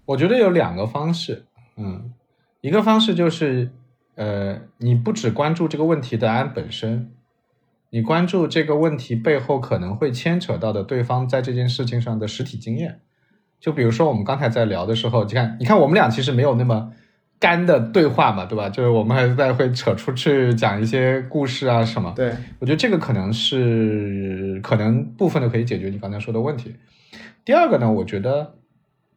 [0.05, 1.43] 我觉得有两个方式。
[1.77, 2.13] 嗯，
[2.61, 3.69] 一个方式就是，
[4.15, 7.11] 呃，你不只关注这个问题答案本身，
[7.95, 12.99] 你关注这个问题背后可能会牵扯到的对方在这件事情上的实体经验。
[13.57, 16.91] 就比如说我们刚才在聊的时候，你看，你看我们俩其实没有那么
[17.39, 18.67] 干的对话嘛，对吧？
[18.67, 22.11] 就是我们还在会扯出去讲一些故事啊什么。
[22.17, 26.75] 对，我觉得这个可能是可能部分的可以解决你刚才说的问题。
[27.45, 28.55] 第二个呢，我觉得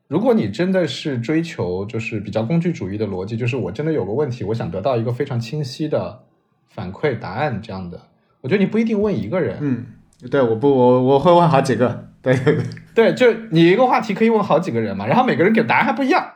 [0.06, 6.20] 如果你真的是追求就是比较工具主义的逻辑，就是我真的有个问题，我想得到一个非常清晰的
[6.68, 8.02] 反馈答案这样的，
[8.40, 9.86] 我觉得你不一定问一个人，嗯，
[10.30, 12.58] 对，我不，我我会问好几个，对对
[12.94, 16.34] 对，就你一个话题可以问好几个人嘛，然后每个人给答案还不一样，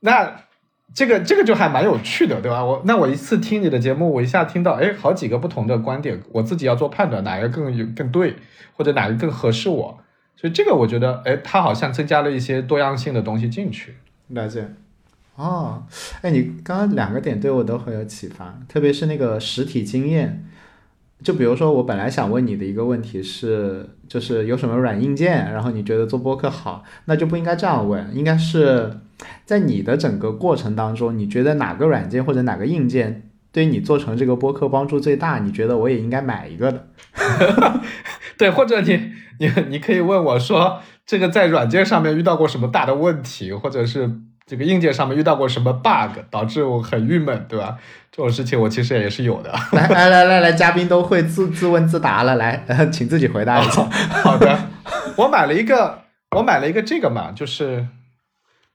[0.00, 0.40] 那
[0.94, 2.64] 这个这个就还蛮有趣的，对吧？
[2.64, 8.36] 我那我一次听你的节目，我一下听到哎好几个不同的观点，我自己要做判断，哪个更有更对，
[8.74, 9.98] 或者哪个更合适我，
[10.36, 13.94] 所以这个我觉得哎，它好像增加了一些多样性的东西进去。
[14.28, 14.66] 了解。
[15.36, 15.82] 哦，
[16.20, 20.44] 哎，你刚刚两个点对我都很有启发，特别是那个实体经验。
[21.22, 28.98] 就比如说，我本来想问你的一个问题是，就是有什么软硬件，然后你觉得做播客好，那就不应该这样问，应该是
[29.44, 35.38] 在你的整个过程当中，你觉得哪个软件或者哪个硬件对你做成这个播客帮助最大？
[35.38, 36.86] 你觉得我也应该买一个的。
[38.38, 44.10] 对，或者你你你可以问我说，这个在软件上面遇到过什么大的问题，或者是
[44.46, 47.76] 这个硬件上面遇到过什么 bug，导致我很郁闷，对吧？
[48.10, 49.52] 这种事情我其实也是有的。
[49.72, 53.82] 来来来来来，嘉宾都会自自问自答了，来，请自己回答一下。
[54.22, 54.58] 好的，
[55.16, 55.98] 我买了一个，
[56.36, 57.86] 我买了一个这个嘛，就是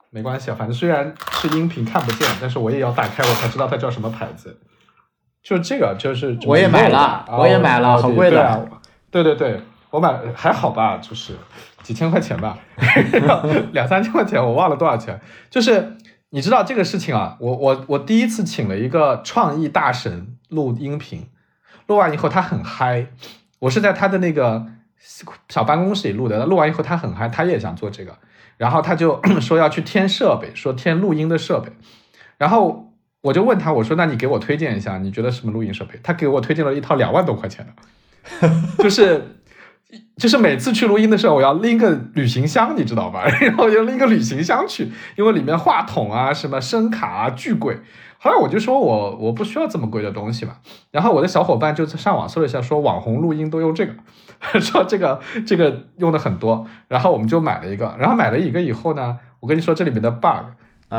[0.10, 4.60] 没关系啊，反正虽然是音频看不见，但是我也要打开，我才知道它叫什么牌子。
[5.44, 8.68] 就这个，就是我也买了，我也买了，好贵的。
[9.10, 11.34] 对对对，我买还好吧，就是
[11.84, 12.58] 几千块钱吧，
[13.74, 15.20] 两三千块钱，我忘了多少钱，
[15.50, 15.98] 就是。
[16.30, 17.38] 你知道这个事情啊？
[17.40, 21.30] 我我我第一次请了一个创意大神录音频，
[21.86, 23.08] 录完以后他很嗨，
[23.60, 24.66] 我是在他的那个
[25.48, 26.46] 小办公室里录的。
[26.46, 28.18] 录完以后他很嗨，他也想做这个，
[28.58, 31.72] 然后他就 说要去添设备，说添录音的设备。
[32.38, 35.98] 然后我就问他，我说那你给我推荐一下，你觉得什么录音设备？
[36.04, 37.66] 他给我推荐了一套两万多块钱
[38.42, 39.37] 的，就是。
[40.18, 43.26] 就是每次去录音的时候，我要拎个旅行箱，你知道吧？
[43.40, 47.80] 然后就拎个旅行箱去，因为里面话筒啊、什么声卡啊巨贵。
[48.20, 50.58] 后来我就说我我不需要这么贵的东西嘛。
[50.92, 53.94] 然后我的小伙伴就上网搜了一下，说网红录音都用这个，
[54.60, 56.68] 说这个这个用的很多。
[56.88, 57.96] 然后我们就买了一个。
[57.98, 60.48] 然后买了一个以后呢，我跟你说这里面的 bug，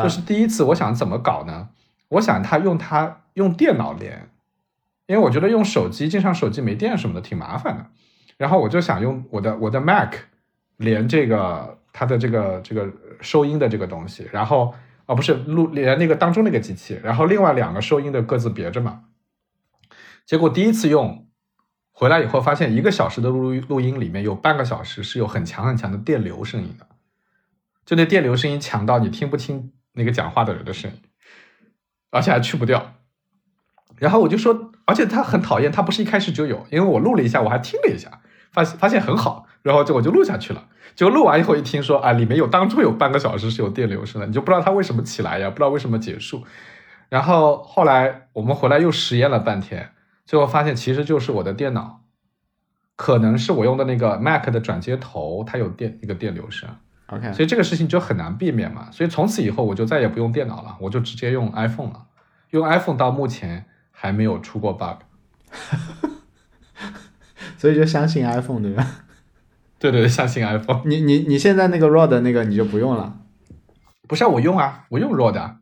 [0.03, 1.69] 就是第一次我想怎么搞呢？
[2.11, 4.31] 我想他用它用电脑连，
[5.09, 7.87] 因为我觉得用手机经常手机没电什么的挺麻烦的。
[8.39, 10.15] 然后我就想用我的我的 Mac
[10.79, 12.89] 连这个它的这个这个
[13.21, 14.75] 收音的这个东西，然后
[15.07, 19.03] 哦不是录连那个当中那个机器，然后另外两个收音的各自别着嘛。
[20.25, 21.27] 结果第一次用
[21.91, 26.87] 回来以后，发现一个小时的录录音里面有半个小时是有很强很强的电流声音的，
[27.85, 30.99] 就那电流声音强到你听不清那个讲话的人的声音，
[32.11, 32.95] 而且还去不掉。
[33.97, 38.21] 然后我就说，而且他很讨厌，他不是一开始就有，因为我录了一下，我还听了一下。
[38.53, 40.67] 发现发现很好，然后就我就录下去了。
[40.95, 46.45] 结果录完以后一听说啊，里面有当中有半个小时是有电流声的，你就不知道它为什么起来呀，不知道为什么结束。
[47.09, 49.93] 然后后来我们回来又实验了半天，
[50.27, 52.03] 最后发现其实就是我的电脑，
[52.97, 56.69] 可能是我用的那个 Mac 的转接头它有电一个电流声。
[57.07, 58.89] OK，所以这个事情就很难避免嘛。
[58.91, 62.07] 所以从此以后我就再也不用电脑了，我就直接用 iPhone 了。
[62.51, 65.03] 用 iPhone 到目前还没有出过 bug。
[67.59, 68.87] 所以就相信 iPhone 对吧？
[69.79, 70.81] 对对对，相信 iPhone。
[70.87, 73.19] 你你你现在那个 Rode 那个你就不用了？
[74.09, 75.57] 不是啊我用啊，我用 Rod，、啊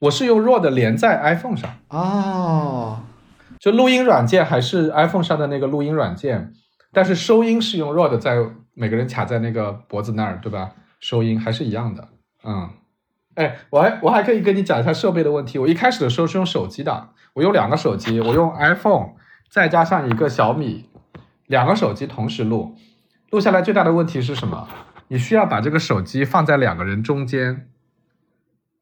[0.00, 1.70] 我是用 Rode 连在 iPhone 上。
[1.88, 3.00] 哦，
[3.58, 6.52] 就录音软件还是 iPhone 上的那个录音软件，
[6.92, 8.36] 但是收音是用 Rode 在
[8.74, 10.72] 每个人卡在那个脖子那儿，对吧？
[11.00, 12.08] 收音还是一样的。
[12.44, 12.70] 嗯，
[13.34, 15.58] 哎，我还我还可以跟你讲一下设备的问题。
[15.58, 19.14] 我一开始的时候是用手机的，我有两个手机，我用 iPhone
[19.50, 20.88] 再加上一个小米。
[21.48, 22.76] 两个手机同时录，
[23.30, 24.68] 录下来最大的问题是什么？
[25.08, 27.70] 你需要把这个手机放在两个人中间，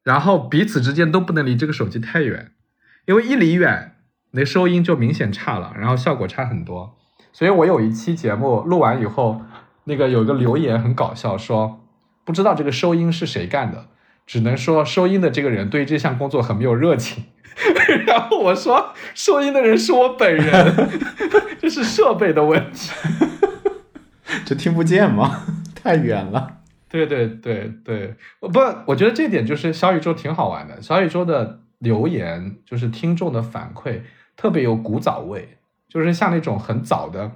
[0.03, 2.51] 然后彼此之间都不能离这个手机太远，
[3.05, 3.95] 因为一离远，
[4.31, 6.97] 那收音就明显差了，然后效果差很多。
[7.31, 9.41] 所以我有一期节目录完以后，
[9.85, 11.87] 那个有一个留言很搞笑，说
[12.25, 13.87] 不知道这个收音是谁干的，
[14.25, 17.23] 只能说收音的这个人对这项工作很没有热情。
[18.05, 20.89] 然后我说，收音的人是我本人，
[21.59, 22.91] 这是设备的问题，
[24.45, 25.43] 这听不见吗？
[25.75, 26.53] 太远了。
[26.89, 30.81] 对对对对，不，我觉得这点就是小宇宙挺好玩的。
[30.81, 34.01] 小宇宙的留言就是听众的反馈，
[34.37, 35.57] 特别有古早味，
[35.89, 37.33] 就是像那种很早的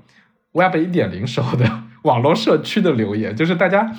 [0.54, 3.94] Web 一点零时候的网络社区的留言，就是大家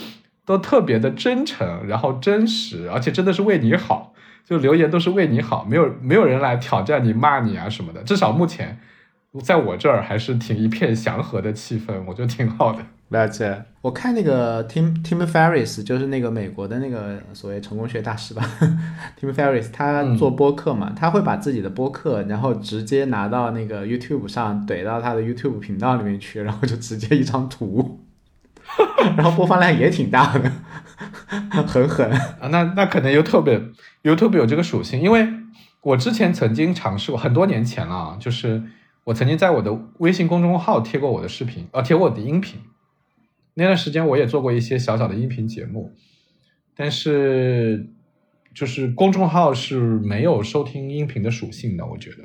[0.46, 4.11] 都特别的真诚，然后真实，而且真的是为你好。
[4.52, 8.02] 就留言都是为你好，没有没有人来挑战你、骂你啊什么的。
[8.02, 8.78] 至少目前，
[9.42, 12.80] 在我这儿还是挺一片祥和的气氛，我觉得挺好的。
[13.08, 18.42] 了解，我看那个 Tim Tim Ferris，就是那个美国的那个所谓成功学大师吧，
[19.18, 28.01] Tim Ferris，他做播客嘛，他会把自己的播客，然后直接拿到那个 YouTube 上怼到他的 YouTube 频道里面去，然后就直接一张图，
[29.16, 30.52] 然后播放量也挺大的，
[31.66, 32.48] 很狠啊。
[32.48, 35.28] 那那可能 YouTube YouTube 有这个属性，因为
[35.82, 38.62] 我之前曾经尝试过，很多年前了，就是
[39.04, 42.60] 我曾经在我的微信公众号贴过我的视频，呃，贴过我的音频。
[43.54, 45.92] 那段时间我也做过一些小小的音频节目，
[46.74, 47.90] 但是
[48.54, 52.18] 就是公众号是没有收听音频的属性的，我觉得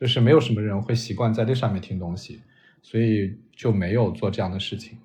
[0.00, 2.40] 就是没有什么人会习惯在这上面听东西，
[2.82, 4.98] 所以就没有做这样的事情。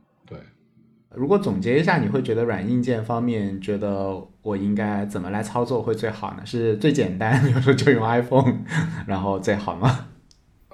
[1.14, 6.46] 如果总结一下，你会觉得软硬件方面，觉得我应该怎么来操作会最好呢？
[6.46, 8.60] 是最简单，比如说就用 iPhone，
[9.08, 10.08] 然后最好吗？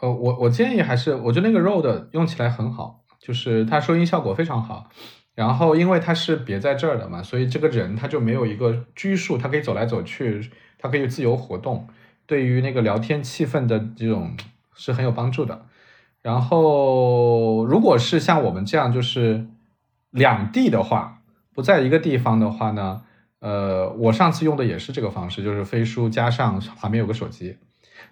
[0.02, 3.04] 呃，我我建议还是，我觉得那个 Rode 用起来很好。
[3.20, 4.90] 就是它收音效果非常好，
[5.36, 11.88] 然后因为它是别在这儿的嘛，所以这个人他就没有一个拘束，他可以走来走去，他可以自由活动，
[12.26, 14.38] 对于那个聊天气氛的这种
[14.76, 15.66] 是很有帮助的。
[16.22, 19.46] 然后如果是像我们这样就是
[20.12, 21.22] 两地的话，
[21.54, 23.02] 不在一个地方的话呢，
[23.40, 27.58] 呃，我上次用的也是这个方式，就是飞书加上旁边有个手机。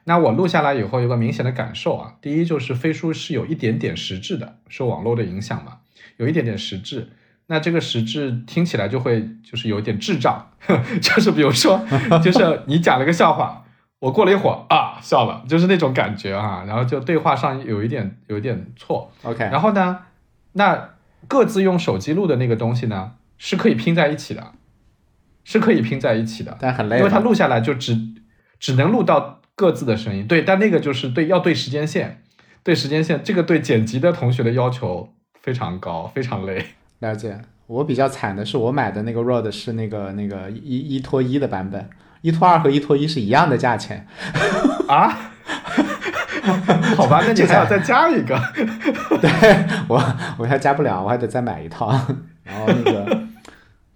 [0.04, 2.14] 那我录下来以后，有个明显的感受啊。
[2.22, 5.78] 第一就是飞书是有一点点实质的，受网络的影响嘛，
[6.18, 7.10] 有一点点实质。
[7.48, 10.48] 那这个实质听起来就会就是有点智障，
[11.02, 11.80] 就是比如说，
[12.24, 13.66] 就是你讲了个笑话，
[14.00, 16.64] 我过了一会儿啊笑了，就是那种感觉啊。
[16.68, 19.12] 然后就对话上有一点有一点错。
[19.24, 19.44] OK。
[19.46, 20.00] 然后呢，
[20.54, 20.95] 那
[21.28, 24.54] 各自用手机录的那个东西呢，是可以拼在一起的，
[25.44, 27.98] 是可以拼在一起的，但很累，因为它录下来就只
[28.60, 29.42] 只能录到。
[29.58, 32.22] 各自的声音对，但那个就是对要对时间线，
[32.62, 36.62] 对时间线，这个对剪辑的同学的要求非常高，非常累。
[37.00, 37.40] 了解。
[37.68, 44.06] 我比较惨的是，我买的那个 Rode 是那个那个一一拖一的版本，一拖二和一拖一是一样的价钱。
[44.90, 45.32] 啊？
[46.96, 48.40] 好吧，那你还要再加一个？
[49.22, 49.30] 对
[49.88, 50.02] 我，
[50.38, 51.90] 我还加不了，我还得再买一套。
[52.44, 53.20] 然后那个。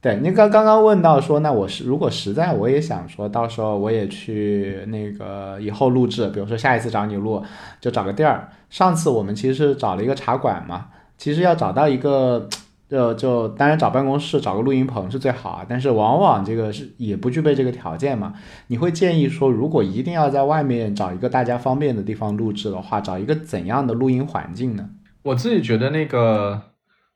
[0.02, 7.44] 对，你刚刚刚问到说，那我是如果实在我也想说到时候我也去那个以后录制，比如说下一次找你录，
[7.82, 8.48] 就找个地儿。
[8.70, 10.86] 上次我们其实是找了一个茶馆嘛，
[11.18, 12.48] 其实要找到一个，
[12.90, 18.34] 就就当然找办公室找个录音棚是最好啊，但是往往这个是也不具备这个条件嘛。
[18.68, 24.90] 你会建议说，如果一定要在外面找一个大家方便的地方录制的话，找一个怎样的录音环境呢？
[25.22, 26.62] 我自己觉得那个，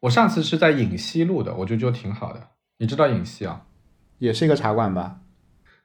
[0.01, 2.39] 我上次是在影溪录的，我觉得就挺好的。
[2.77, 3.61] 你知道影溪啊，
[4.19, 5.17] 也是一个茶馆吧？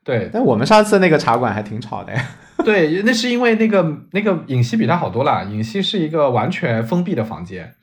[0.04, 2.22] 对，但我们上次那个茶馆还挺吵的呀。
[2.64, 5.44] 对，那是因为那个那个影溪比它好多了。
[5.44, 7.74] 影溪是一个完全封闭的房间，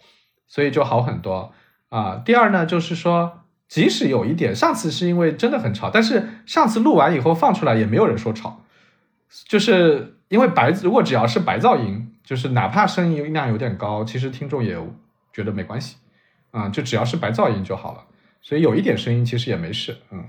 [0.47, 1.51] 所以就好很多
[1.89, 2.21] 啊。
[2.25, 8.61] 第二呢，就是说，即使有一点，上次是因为真的很吵，但是上次录完以后放出来也没有人说吵，
[9.47, 14.77] 就是因为白，如果只要是白噪音，就是哪怕声音音量有点高，其实听众也
[15.33, 15.97] 觉得没关系
[16.51, 18.01] 啊，就只要是白噪音就好了。
[18.41, 20.23] 所以有一点声音其实也没事，嗯。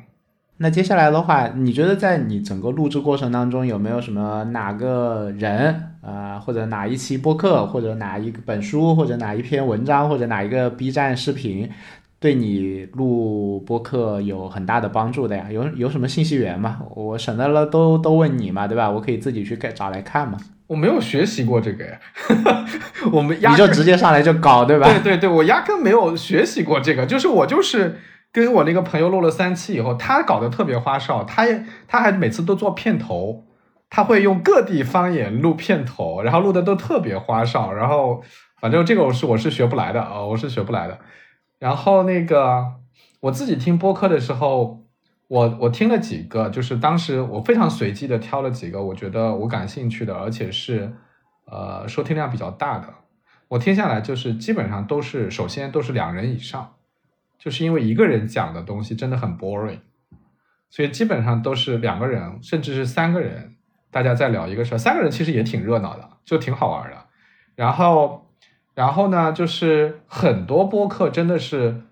[0.59, 11.69] 那接下来的话，你觉得在你整个录制过程当中，有没有什么哪个人啊，或者哪一期播客，或者哪一本书，或者哪一篇文章，或者哪一个 B 站视频，
[12.21, 15.49] 对你录播客有很大的帮助的呀？
[15.51, 16.79] 有有什么信息源吗？
[16.95, 18.89] 我省得了都都问你嘛，对吧？
[18.89, 20.39] 我可以自己去找来看嘛。
[20.69, 21.99] 我没有学习过这个呀，
[23.13, 24.87] 我们压你就直接上来就搞对吧？
[24.87, 27.99] 对对对，我压根没有学习过这个，就是我就是
[28.33, 33.45] 跟我那个朋友录了三期以后，他搞得特别花哨，他也他还每次都做片头，
[33.91, 38.23] 他会用各地方言录片头，然后录的都特别花哨，然后
[38.61, 40.99] 反正这个我是我是学不来的啊，我是学不来的。
[41.59, 42.75] 然后那个
[43.21, 44.83] 我自己听播客的时候。
[45.29, 50.95] 我 我听了几个，就是当时我非常随机的挑了几个，我觉得我感兴趣的，而且是
[51.47, 52.95] 呃收听量比较大的。
[53.49, 56.75] 我听下来就是基本上都是，首先都是两人以上，
[57.41, 59.81] 就是因为一个人讲的东西真的很 boring，
[60.71, 63.56] 所以基本上都是两个人，甚至是三个人，
[63.97, 64.79] 大家在聊一个事儿。
[64.79, 66.97] 三个人其实也挺热闹的，就挺好玩的。
[67.55, 68.27] 然后
[68.75, 71.83] 然后呢，就是很多播客真的是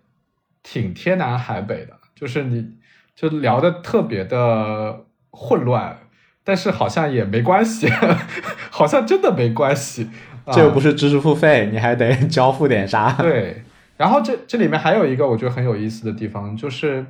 [0.62, 2.74] 挺天南海北的，就是你。
[3.16, 5.98] 就聊的特别的混乱，
[6.42, 7.88] 但是好像也没关系，
[8.70, 10.10] 好像真的没关系。
[10.50, 13.12] 这又不是知识付费，你还得交付点啥？
[13.22, 13.62] 对。
[13.96, 17.06] 然后这这里面还有一个我觉得很有意思的地方，就是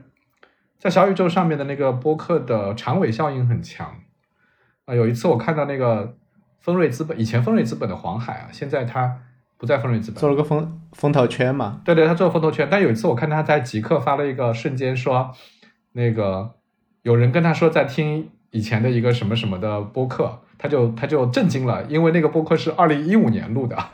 [0.79, 3.95] 在小宇宙上面的那个播客的长尾效应很强
[4.87, 4.95] 啊。
[4.95, 6.17] 有一次我看到那个
[6.61, 9.19] 丰瑞资本，以前丰瑞资本的黄海啊，现在他
[9.57, 11.81] 不在丰瑞资本，做了个风风投圈嘛。
[11.85, 12.69] 对对，他做了风投圈。
[12.71, 15.33] 但有一次我看他在极客发了一个瞬间说，
[15.93, 16.55] 那个
[17.03, 23.77] 有人跟他说在听以前的一个什么什么的播客，他就他就震惊了，因为那个播客是二零一五年录的。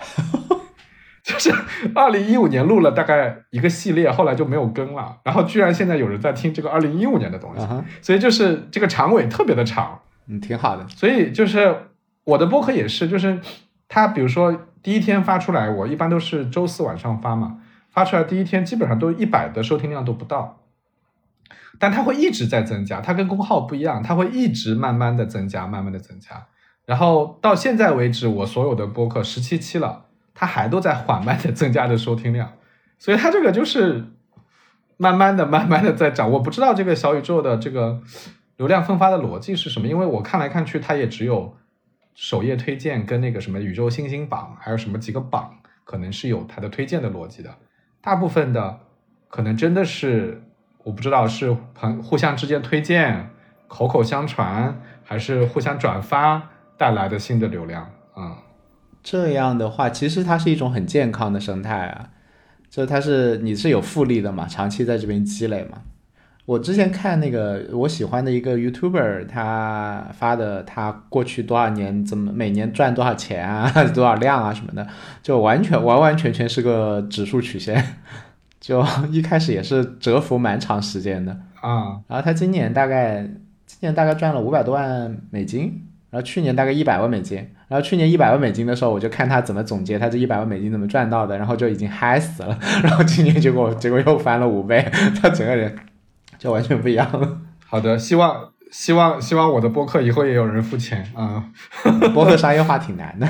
[1.23, 1.53] 就是
[1.95, 5.19] 二零一五年录了大概一个系列，后来就没有更了。
[5.23, 7.67] 然后居然现在有人在听这个二零一五年的东西，
[8.01, 10.87] 所以就是这个长尾特别的长，嗯，挺好的。
[10.89, 11.77] 所以就是
[12.25, 13.41] 我的播客也是，就是
[13.89, 17.59] 它比如说第一天发出来，我一般都是周四晚上发嘛，
[17.91, 20.61] 发出来第一天基本上都一百的收听量都不到，
[21.79, 26.47] 但它会一直在增加，它跟公号不一样，它会一直慢慢的增加，慢慢的增加。
[26.87, 30.07] 然后到现在为止，我所有的播客十七期了。
[30.33, 32.53] 它还都在缓慢的增加着收听量，
[32.99, 34.07] 所以它这个就是
[34.97, 36.31] 慢慢的、慢慢的在涨。
[36.31, 38.01] 我不知道这个小宇宙的这个
[38.61, 41.57] 流量分发的逻辑是什么，因为我看来看去，它也只有
[42.15, 47.55] 首页推荐跟那个什么宇宙星星榜，还有什么几个榜，可能是有它的推荐的逻辑的。
[48.03, 48.81] 大部分的
[49.29, 50.43] 可能真的是
[50.85, 53.31] 我不知道是朋互相之间推荐、
[53.67, 58.43] 口口相传，还是互相转发带来的新的流量啊。
[59.03, 62.11] 这样的话，其实它是一种很健康的生态啊，
[62.69, 65.79] 就它是你是有复利的嘛，长期在这边积累嘛。
[66.47, 74.87] 我之前看那个我喜欢的一个 YouTuber，他发的他过去多少年怎么每年赚多少钱啊， 多少量啊什么的，
[75.23, 77.83] 就完全完完全全是个指数曲线，
[78.59, 82.01] 就一开始也是蛰伏蛮长时间的啊。
[82.09, 83.23] 然后他今年大概
[83.67, 87.47] 今年大概赚了五百多万美金，然后去年大概一百万美金。
[87.69, 92.59] 然后去年一百万美金的时候，我就看他怎么总结他这一百万美金怎么赚到的，然后就已经嗨死了。
[92.83, 94.85] 然后今年结果结果又翻了五倍，
[95.23, 95.73] 他整个人
[96.41, 97.39] 就完全不一样了。
[97.69, 101.45] 好的，希望希望希望我的播客以后也有人付钱啊。
[102.15, 103.29] 播客商业化挺难的，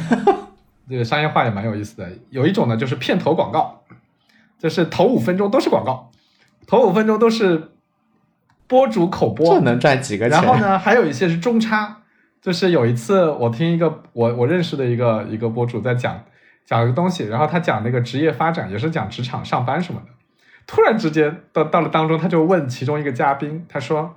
[0.89, 2.09] 这个商业化也蛮有意思的。
[2.31, 3.83] 有一种呢就是片头广告，
[4.59, 6.11] 就是头五分钟都是广告，
[6.67, 7.73] 头五分钟都是
[8.69, 10.41] 播主口播，这能赚几个钱？
[10.41, 11.97] 然后呢， 还有一些是中差。
[12.43, 16.25] 就是有一次，我听一个我我认识的一个一个博主在讲
[16.65, 20.07] 讲一个东西，然后他讲那个职业发展，也是讲职场上班什么的。
[20.67, 24.17] 突然之间到到了当中，他就问其中一个嘉宾，他说：“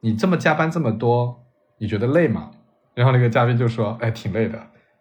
[0.00, 1.44] 你这么加班这么多，
[1.78, 2.50] 你觉得累吗？”
[2.94, 4.60] 然后那个嘉宾就说：“哎，挺累的。”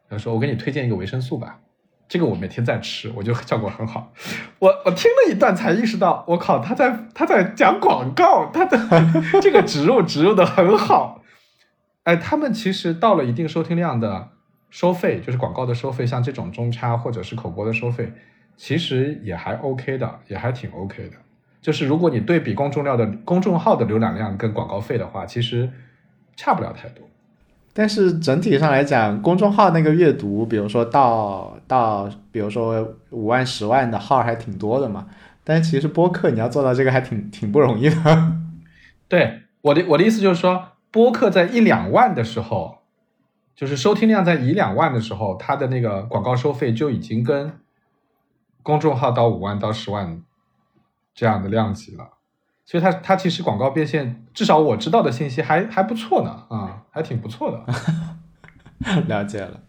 [0.10, 1.60] 他说：“我给你推荐一个维生素吧，
[2.08, 4.14] 这个我每天在吃，我觉得效果很好。”
[4.60, 8.78] 我我听了一段才意识到，我靠，他在他在讲广告，他的
[9.42, 11.22] 这个植入植入的很好。
[12.04, 14.30] 哎，他们其实到了一定收听量的
[14.70, 18.14] 收费，就是广告的收费，像这种中差或者是口播的收费，
[18.58, 21.16] 其实也还 OK 的，也还挺 OK 的。
[21.62, 25.70] 就是如果你对比公众量的公众号的浏览量跟广告费的话，其实
[26.36, 27.08] 差不了太多。
[27.74, 35.08] 但是整体上来讲，公众号那个阅读，比如说到到，比如说五万、十万的号还挺多的嘛。
[35.44, 38.34] 但其实播客你要做到这个还挺挺不容易的。
[39.08, 40.70] 对，我的我的意思就是说。
[40.90, 42.78] 播客在一两万的时候，
[43.54, 47.52] 就是收听量在一两万的时候，它的那个广告收费就已经跟
[48.68, 50.22] 公众号到五万到十万
[51.16, 52.06] 这样的量级了，
[52.66, 57.64] 所以它它其实广告变现，至少我知道的信息还还不错呢，啊，还挺不错的。
[59.08, 59.62] 了解了，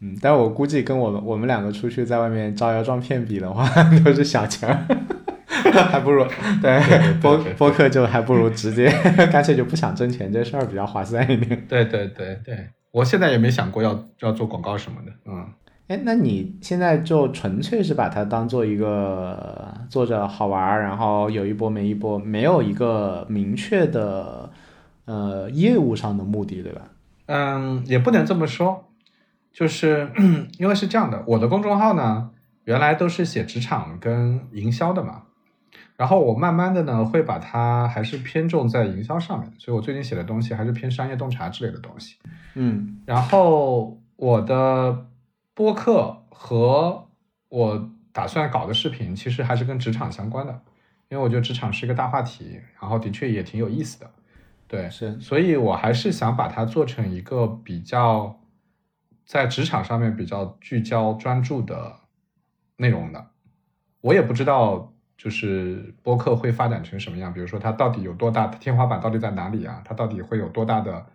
[0.00, 3.66] 嗯，但我估计跟我们我们两个出去在外面招摇撞骗比的话，
[4.04, 4.86] 都是小钱儿。
[5.90, 6.22] 还不如
[6.60, 8.90] 对播播客就还不如直接
[9.32, 11.66] 干脆就不想挣钱这事儿比较划算一点。
[11.66, 15.12] 对对对对，我现在也没想过要要做广告什么的。
[15.24, 15.48] 嗯，
[15.88, 24.50] 哎，那你现在就纯粹是把它当做一个做着好玩儿，然后有一波没一波，没有一个明确的
[25.04, 26.82] 呃业务上的目的，对吧？
[27.26, 28.88] 嗯，也不能这么说，
[29.52, 30.10] 就是
[30.58, 32.30] 因为是这样的，我的公众号呢
[32.64, 35.22] 原来都是写职场跟营销的嘛。
[35.96, 42.16] 然后我慢慢的呢，会把它还是偏重在营销上面，所以我最近写的东西还是偏商业洞察之类的东西。
[42.54, 45.06] 嗯，然后我的
[45.56, 47.08] 播客和
[47.48, 50.52] 我打算搞的视频，其实还是跟职场相关的，
[51.08, 54.10] 因为我觉得职场是一个大话题，然后的确也挺有意思的。
[54.68, 58.38] 对，是，所以我还是想把它做成一个比较
[59.24, 62.00] 在职场上面比较聚焦专注的
[62.76, 63.30] 内容的。
[64.02, 64.92] 我也不知道。
[65.18, 67.32] 就是播客会发展成什么样？
[67.32, 69.80] 比如说它到底有多大的天花板，到底在哪里啊？
[69.82, 71.06] 它到底会有多大的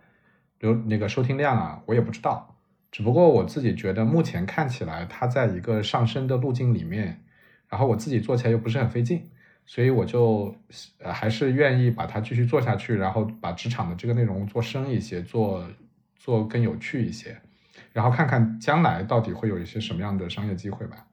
[0.58, 1.80] 流那个收听量啊？
[1.86, 2.51] 我也不知道。
[2.92, 7.24] 只不过我自己觉得，目前看起来它在一个上升的路径里面，
[7.68, 9.30] 然后我自己做起来又不是很费劲，
[9.64, 10.54] 所以我就
[10.98, 15.66] 呃还是愿意把它继续做下去，然后把职场的这个内容做深一些，做
[16.14, 17.40] 做更有趣一些，
[17.94, 21.06] 然后看看将来到底会有一些什么样的商业机会吧。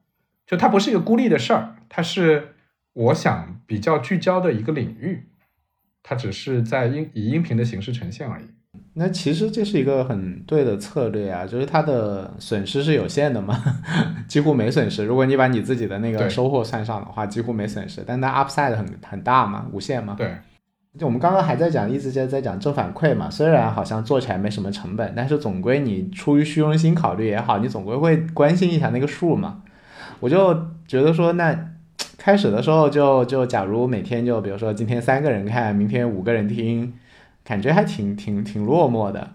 [0.45, 2.55] 就它不是一个孤立的事儿，它是
[2.91, 5.30] 我想比较聚焦的一个领域，
[6.03, 8.47] 它只是在音以音频的形式呈现而已。
[9.00, 13.58] 那其实这是一个很对的策略啊，就是它的损失是有限的嘛，
[14.28, 15.06] 几乎没损失。
[15.06, 18.04] 如果你把你自己的那个收获算上的话，几乎没损失。
[18.06, 20.16] 但它 upside 很很大嘛，无限嘛。
[20.18, 20.36] 对，
[20.97, 23.30] 就我们刚刚还在讲，一直在在讲正反馈嘛。
[23.30, 29.62] 虽然好像做起来没什么成本，但是总归你出于虚荣心考虑也好，你总归会关心一下那个数嘛。
[30.20, 30.54] 我就
[30.86, 31.58] 觉得说，那
[32.18, 36.93] 开始的时候就就假如每天就比如说今天三个人看，明天五个人听，
[37.50, 39.28] 感觉还挺挺挺落寞的。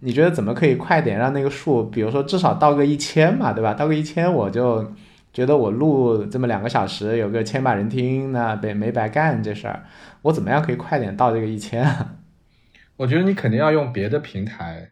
[0.00, 3.72] 你觉得怎么可以快点让那个数，比如说至少到个一千嘛，对吧？
[3.72, 4.92] 到个一千，我就
[5.32, 9.84] 觉得我录这么两个小时，有个千把人听，那没没白干这事儿。
[10.20, 12.16] 我怎么样可以快点到这个一千啊？
[12.98, 14.90] 我觉得你肯定要用别的平台、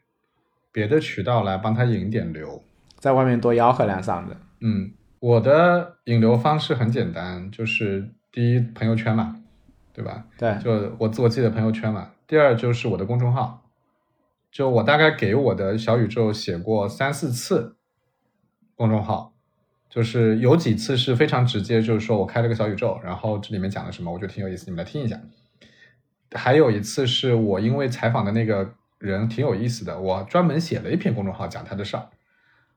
[0.72, 2.62] 别的渠道来帮他引点流。
[2.98, 4.34] 在外面多吆喝两嗓子。
[4.60, 4.90] 嗯，
[5.20, 9.36] 我的引流方式很简单，就是第一朋友圈嘛，
[9.92, 10.24] 对吧？
[10.38, 12.08] 对，就我做自己的朋友圈嘛。
[12.26, 13.68] 第二就是我的公众号，
[14.50, 17.76] 就我大概给我的小宇宙写过三四次
[18.74, 19.34] 公众号，
[19.90, 25.20] 就是有几次是非常直接，就是说我开了个小宇宙，然后这里面讲了什么，我觉得挺有意思，你们来听一下。
[26.32, 32.08] 还有一次是我因为采访的那个人挺有意思的，我专门写了一篇公众号讲他的事儿，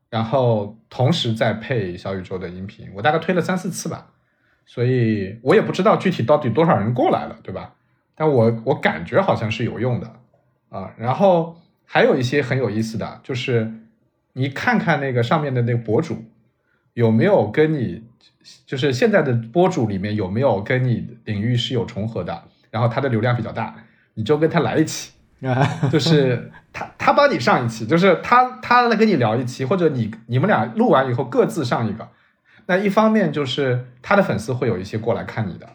[0.09, 4.13] 然后同时再配小宇宙的音频，我大概推了三四次吧，
[4.65, 7.73] 所以我也不知道具体到底多少人过来了，对吧？
[8.17, 10.11] 但我我感觉好像是有用的
[10.69, 10.91] 啊。
[10.97, 11.55] 然后
[11.85, 13.71] 还有一些很有意思的，就是
[14.33, 16.25] 你看看那个上面的那个博主
[16.93, 18.03] 有没有跟你，
[18.65, 23.75] 就是现在的博主里面有没有跟你领域是有重合的，然后他的流量比较大，
[24.15, 25.13] 你就跟他来一期。
[25.91, 32.09] 就是他他帮你上一期，就是他他来跟你聊一期，或者你你们俩录完以后各自上一个。
[32.65, 35.69] 那一方面就是他的粉丝会有一些过来看你的，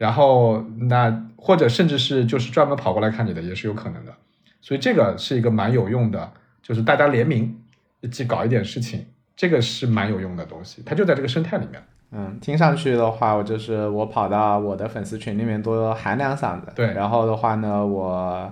[0.00, 4.14] 然后那或者甚至是就是专门跑过来看你的也是有可能的，
[4.62, 6.32] 所以这个是一个蛮有用的，
[6.62, 7.54] 就是大家联名
[8.00, 9.04] 一起搞一点事情，
[9.36, 11.82] 这个是蛮有用的东西，它就在这个生态里面。
[12.12, 18.50] 嗯，听上去的话，我就是我跑到我的粉丝群里面多喊两嗓子，对然后的话呢，我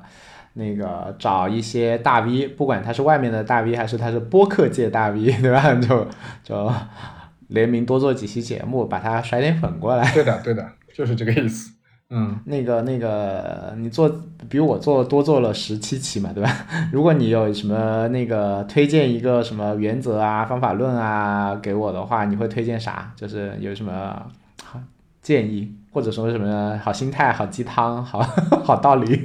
[0.53, 5.75] 那个找一些大 V，不管他是外面的大 V 还是他是播客界大 V， 对吧？
[5.81, 6.07] 就
[6.45, 6.71] 就
[7.49, 10.13] 联名多做几期节目，把他甩点粉过来。
[10.13, 11.71] 对的，对的，就是这个意思。
[12.11, 14.11] 嗯，那个那个，你做
[14.49, 16.51] 比我做多做了十七期嘛，对吧？
[16.91, 23.13] 如果你有什么那个推荐一个什么原则啊、方法论啊给我的话，你会推荐啥？
[23.15, 23.93] 就是有什么
[24.65, 24.81] 好
[25.23, 28.21] 建议，或者说什么好心态、好鸡汤、好
[28.65, 29.25] 好道理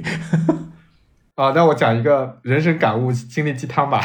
[1.34, 4.00] 啊，那我讲一个人生感悟、经历鸡汤吧。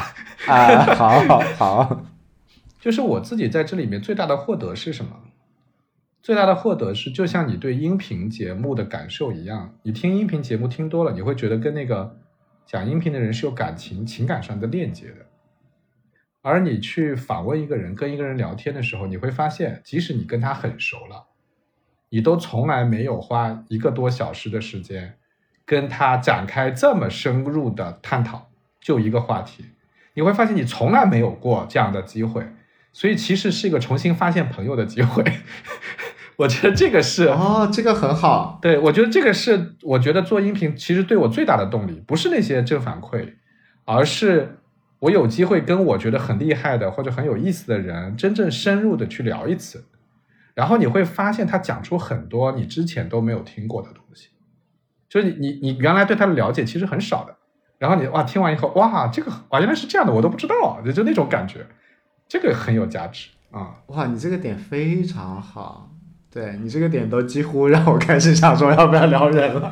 [0.48, 0.86] 啊？
[0.96, 2.02] 好好好，
[2.82, 5.12] 就是我自己在这里面最大的获得是什么？
[6.30, 12.20] 最大的获得是，就像你对音频节目的感受一样，你听音频节目听多了，你会觉得跟那个
[12.68, 15.26] 讲音频的人是有感情、情感上的链接的。
[16.44, 21.30] 而你去访问一个人、跟一个人聊天的时候，你会发现，即使你跟他很熟了，
[22.10, 25.18] 你都从来没有花一个多小时的时间
[25.66, 29.66] 跟他展开这么深入的探讨，就一个话题，
[30.14, 32.46] 你会发现你从来没有过这样的机会。
[32.92, 35.24] 所以其实是一个重新发现朋友的机会，
[36.40, 43.34] 我觉得这个是哦，这个很好，对，我觉得这个是我觉得做音频其实对我最大的动力，不是那些正反馈，
[43.84, 44.60] 而是
[45.00, 49.84] 我有机会跟我觉得很厉害的或者很有意思的人真正深入的去聊一次，
[50.54, 54.30] 然后你会发现他讲出很多你之前都没有听过的东西，
[55.10, 57.36] 就是你你你原来对他的了解其实很少的，
[57.78, 61.68] 然后你哇听完以后哇这个哇原来是这样的，我都不知道，就就那种感觉。
[62.30, 63.76] 这个很有价值啊！
[63.88, 65.90] 哇，你这个点非常好，
[66.32, 69.72] 对你这个点都几乎让我开始想说要不要聊人了。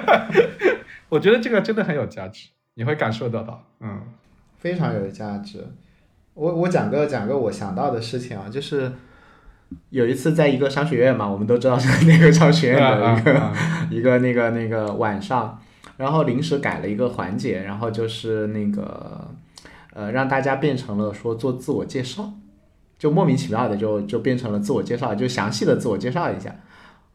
[1.10, 4.00] 我觉得这个真的很有价值，你会感受得到，嗯，
[4.58, 5.66] 非常有价值。
[6.34, 8.92] 我我讲个讲个我想到的事情啊，就是
[9.90, 13.52] 有一次在一个商学院嘛，我们都知道是那个商学院的一个、啊
[13.90, 15.60] 一个那个那个晚上，
[15.96, 19.28] 然后临时改了一个环节，然后就是那个
[19.92, 22.32] 呃让大家变成了说做自我介绍，
[22.98, 26.54] 就莫名其妙的就就变成了自我介绍，就详细的自我介绍一下。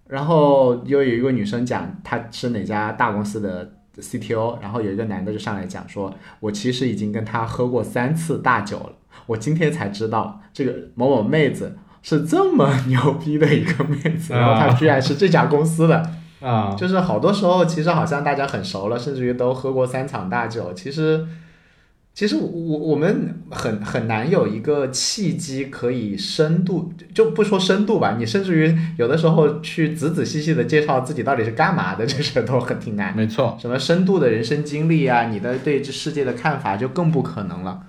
[0.07, 8.93] 然后又有一个女生讲她是哪家大公司的 CTO，然后有一个男的就上来讲说，我其实已经跟他喝过三次大酒了，
[9.25, 16.09] 我今天才知道这个某某妹子是这么牛逼的一个妹子，啊然后她居然是这家公司的，
[16.41, 21.27] 啊，就是好多时候其实好像大家很熟了，甚至于都喝过三场大酒，其实。
[22.13, 33.17] 其实我我们很很难有一个契机可以深度，就不说深度吧，你甚至于有的时候去仔仔细细的介绍自己到底是干嘛的，这事都很挺难。
[33.17, 37.81] 没错，什么深度的人生经历啊，你的对这世界的看法就更不可能了。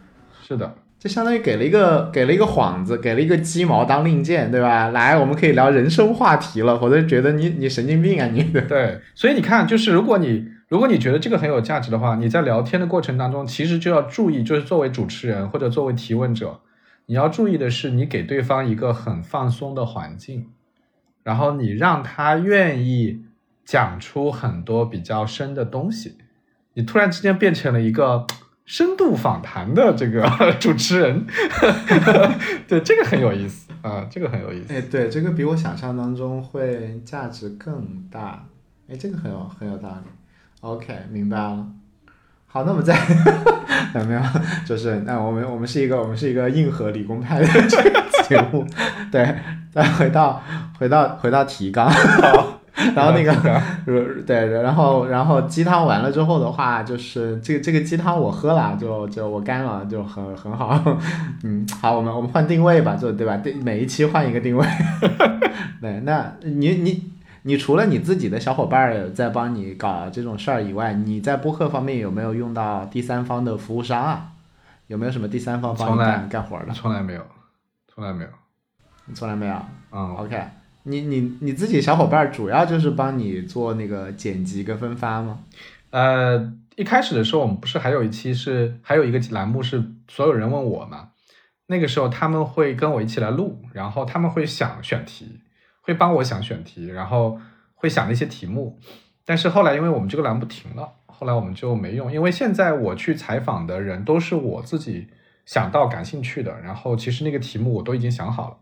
[0.49, 4.89] 是的，就相当于给了一个给了一个幌子，给了一个鸡毛当令箭，对吧？
[4.89, 8.43] 来，我们可以聊人生话题了，否则觉得你你神经病啊你。
[8.67, 16.63] 对，所以你看，就是如果你如果你觉得这个很有价值的话，你在聊天的过程当中，其实就要注意，就是作为主持人或者作为提问者，
[17.07, 20.51] 你要注意的是，你给对方一个很放松的环境，
[21.23, 23.23] 然后你让他愿意
[23.65, 26.17] 讲出很多比较深的东西，
[26.73, 28.27] 你突然之间变成了一个
[28.65, 31.25] 深度访谈的这个 主持人，
[32.67, 34.75] 对，这个很有意思啊，这个很有意思。
[34.75, 38.45] 哎，对，这个比我想象当中会价值更大。
[38.89, 40.11] 哎，这个很有很有道理。
[40.65, 41.67] OK，明白了。
[42.47, 42.97] 好，那我们再
[43.95, 44.21] 有没有？
[44.65, 48.65] 就是那我们我们是一个我们是一个硬核理工派的 这个节目，
[49.13, 49.35] 对。
[49.71, 50.41] 再回到
[50.79, 51.91] 回到 回到提纲，
[52.95, 60.81] 然后那个呃对，然后然后鸡汤完了之后的话，就是这个这个鸡汤我喝了，就就我干了，就很很好。
[61.43, 63.37] 嗯，好，我们我们换定位吧，就对吧？
[63.39, 64.65] 对，每一期换一个定位。
[65.81, 67.11] 对，那你你
[67.47, 74.33] 你除了你自己的小伙伴儿在帮你搞这种事儿以外，你在播客方面有没有用到第三方的服务商啊？
[74.87, 76.73] 有没有什么第三方帮你干干活儿的？
[76.73, 77.27] 从来没有，
[77.87, 78.31] 从来没有。
[79.05, 79.55] 你从来没有。
[79.93, 80.43] 嗯，OK，
[80.85, 85.41] 你你你自己小伙伴儿主要就是帮你做那个剪辑跟分发吗？
[85.91, 91.11] 呃，一开始的时候，我们不是还有一期是还有一个栏目是所有人问我嘛？
[91.67, 95.41] 那个时候他们会跟我一起来录，然后他们会想选题，
[95.85, 97.39] 会帮我想选题，然后
[97.75, 98.79] 会想那些题目。
[99.25, 105.07] 但是后来因为我们这个栏目停了，后来我们就没用，因为现在我去采访的人都是我自己
[105.47, 108.57] 想到感兴趣的，然后其实那个题目我都已经想好了，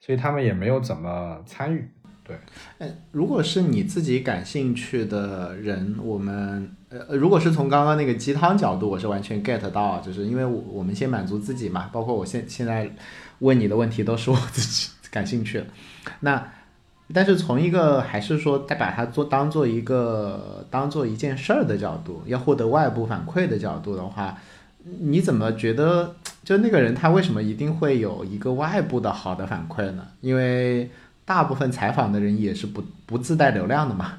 [0.00, 1.88] 所以他们也没有怎么参与。
[2.22, 2.38] 对
[2.78, 12.88] 哎，如果是你自己感兴趣的人，我们呃，如果是从刚刚那个鸡汤角度，我是完全 get 到，就是因为我我们先满足自己嘛，包括我现现在
[13.40, 15.66] 问你的问题都是我自己感兴趣的。
[16.20, 16.52] 那
[17.12, 24.38] 但是从一个还是说再把它做当做一个当做一件事儿的角度，要获得外部反馈的角度的话，
[25.00, 30.04] 你怎么觉得就那个人他为什么一定会有一个外部的好的反馈呢？
[30.20, 30.90] 因为
[31.24, 34.14] 大部分采访的人也是不不自带流量的嘛。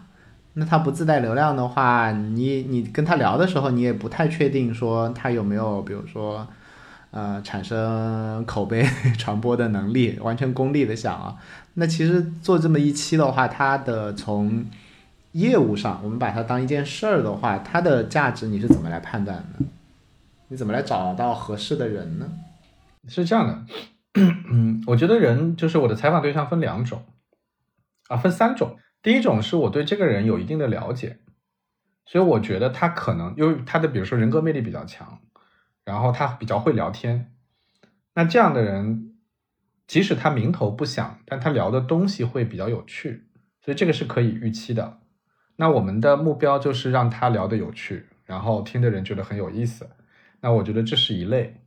[0.53, 6.45] 那他不自带流量的话，你你跟他聊的时候，你也不太确定说他有没有，比如说，
[7.11, 8.85] 呃，产生口碑
[9.17, 11.37] 传播的能力，完全功利的想啊。
[11.73, 14.65] 那其实做这么一期的话，它的从
[15.31, 19.65] 业务上，我们把它当一件事儿的话，它的价值你是怎么来判断的？
[20.49, 22.29] 你怎么来找到合适的人呢？
[23.07, 23.65] 是这样的，
[24.51, 27.03] 嗯，我觉得人就是我的采访对象分两种，
[28.09, 28.77] 啊，分三种。
[29.01, 31.17] 第一种是我对这个人有一定的了解，
[32.05, 35.19] 所以我觉得他可能因为他的比如说人格魅力比较强，
[35.85, 37.31] 然后他比较会聊天，
[38.13, 39.10] 那这样的人，
[39.91, 43.25] 即使他名头不响，但他聊的东西会比较有趣，
[43.59, 44.99] 所以这个是可以预期的。
[45.57, 49.89] 那我们的目标就是让他聊得有趣，然后听的人觉得很有意思。
[50.39, 51.57] 那我觉得这是一类。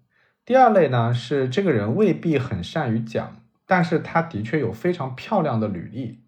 [0.47, 6.21] 第二类呢是这个人未必很善于讲，但是他的确有非常漂亮的履历。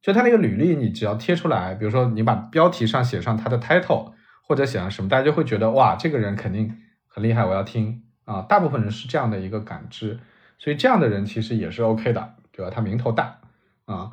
[0.00, 4.12] 就他那个履历，你只要贴出来，比如说你把标题上写上他的 title，
[4.46, 6.72] 或者写上什么，大家就会觉得哇，这个人肯定
[7.08, 8.42] 很厉害，我要听啊。
[8.42, 10.20] 大部分人是这样的一个感知，
[10.62, 12.70] 所以这样的人其实也是 OK 的，对吧？
[12.72, 13.40] 他名头大
[13.86, 14.12] 啊。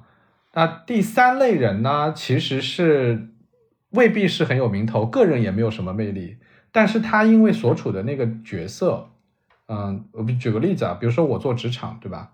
[0.53, 3.27] 那第三类人呢，其实是
[3.91, 6.37] 未必是很有名头，个人也没有什么魅力，
[6.71, 9.11] 但是他因为所处的那个角色，
[9.67, 12.31] 嗯，我举个例子啊，比如说我做职场，对吧？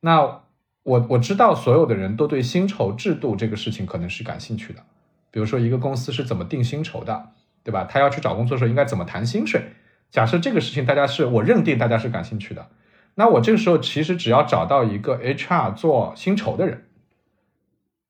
[0.00, 0.42] 那
[0.82, 4.84] 我我知道所有的人都对薪酬制度这个事情可能是感兴趣的，
[5.30, 7.30] 比如说一个公司是怎么定薪酬的，
[7.62, 7.84] 对吧？
[7.84, 9.72] 他要去找工作的时候应该怎么谈薪水？
[10.10, 12.68] 假设这个事情大家是我认定大家是感兴趣的，
[13.16, 16.84] 那我这个时候其实只要找到一个 HR 做薪酬的人，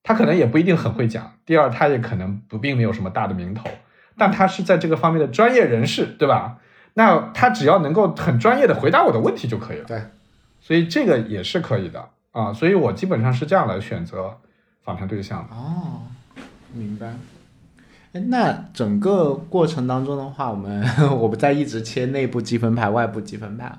[0.03, 3.69] 他可能也不一定很会讲，第二他也可能不并没有什么大的名头，
[4.17, 6.57] 但他是在这个方面的专业人士，对吧？
[6.97, 9.85] 那他只要能够很专业的回答我的问题就可以了。
[9.85, 10.01] 对，
[10.61, 12.53] 所以这个也是可以的啊。
[12.53, 14.37] 所以我基本上是这样来选择
[14.81, 15.53] 访谈对象的。
[15.53, 16.03] 哦，
[16.73, 17.13] 明白。
[18.13, 20.87] 哎，那整个过程当中的话，我们
[21.19, 23.77] 我不再一直切内部积分牌、外部积分牌，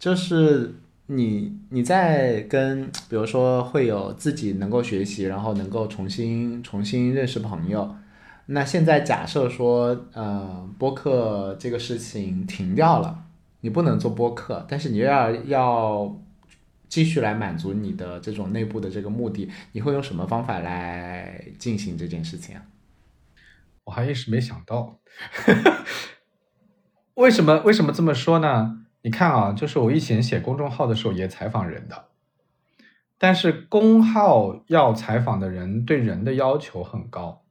[0.00, 0.74] 就是
[1.06, 7.94] 你你在跟比如说会有自己能够学习，然后能够重新重新认识朋友。
[8.46, 13.24] 那现在假设说，呃，播客这个事情停掉了，
[13.60, 16.20] 你不能做播客，但是你又要要
[16.88, 22.62] 继续来满足你的这种内部的这个目的，你会用什么方法来进行这件事情啊？
[23.84, 24.98] 我还一时没想到，
[27.14, 28.79] 为什么为什么这么说呢？
[29.02, 32.08] 你看啊，就是我以前写公众号的时候也采访人的，
[33.16, 37.42] 但是公号要采访的人对人的要求很高，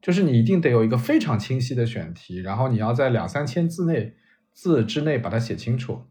[0.00, 4.14] 就是你一定得有一个非常清晰的选题，然后你要在两三千字内
[4.52, 6.06] 字之内把它写清楚，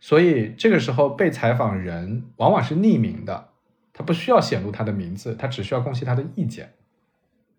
[0.00, 3.48] 所以这个时候被采访人往往是匿名的，
[3.92, 6.74] 他不需要显露他的名字，他只需要贡献他的意见，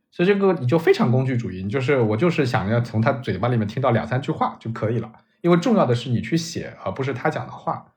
[0.09, 5.11] 所以这个你就非常工具主义，你就是我就是想要从他嘴巴里面听到两三句话就可以了。
[5.45, 7.93] 因为重要的是你去写，而不是他讲的话。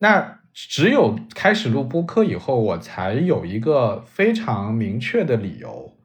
[0.00, 5.96] 那只有开始录播客以后，我才有一个非常明确的理由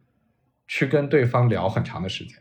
[0.70, 2.38] 去跟对方聊很长的时间。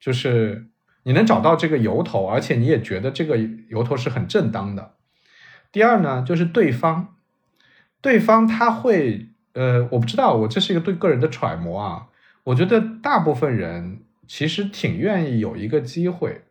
[0.00, 0.70] 就是
[1.02, 3.36] 你能找到这个由头，而且你也觉得这个
[3.68, 4.94] 由头是很正当的。
[5.70, 7.16] 第二呢，就是对方，
[8.00, 12.06] 对方他会，呃，我不知道，我这是一个对个人的揣摩啊。
[12.44, 16.44] 我觉得大部分人其实挺愿意有一个机会。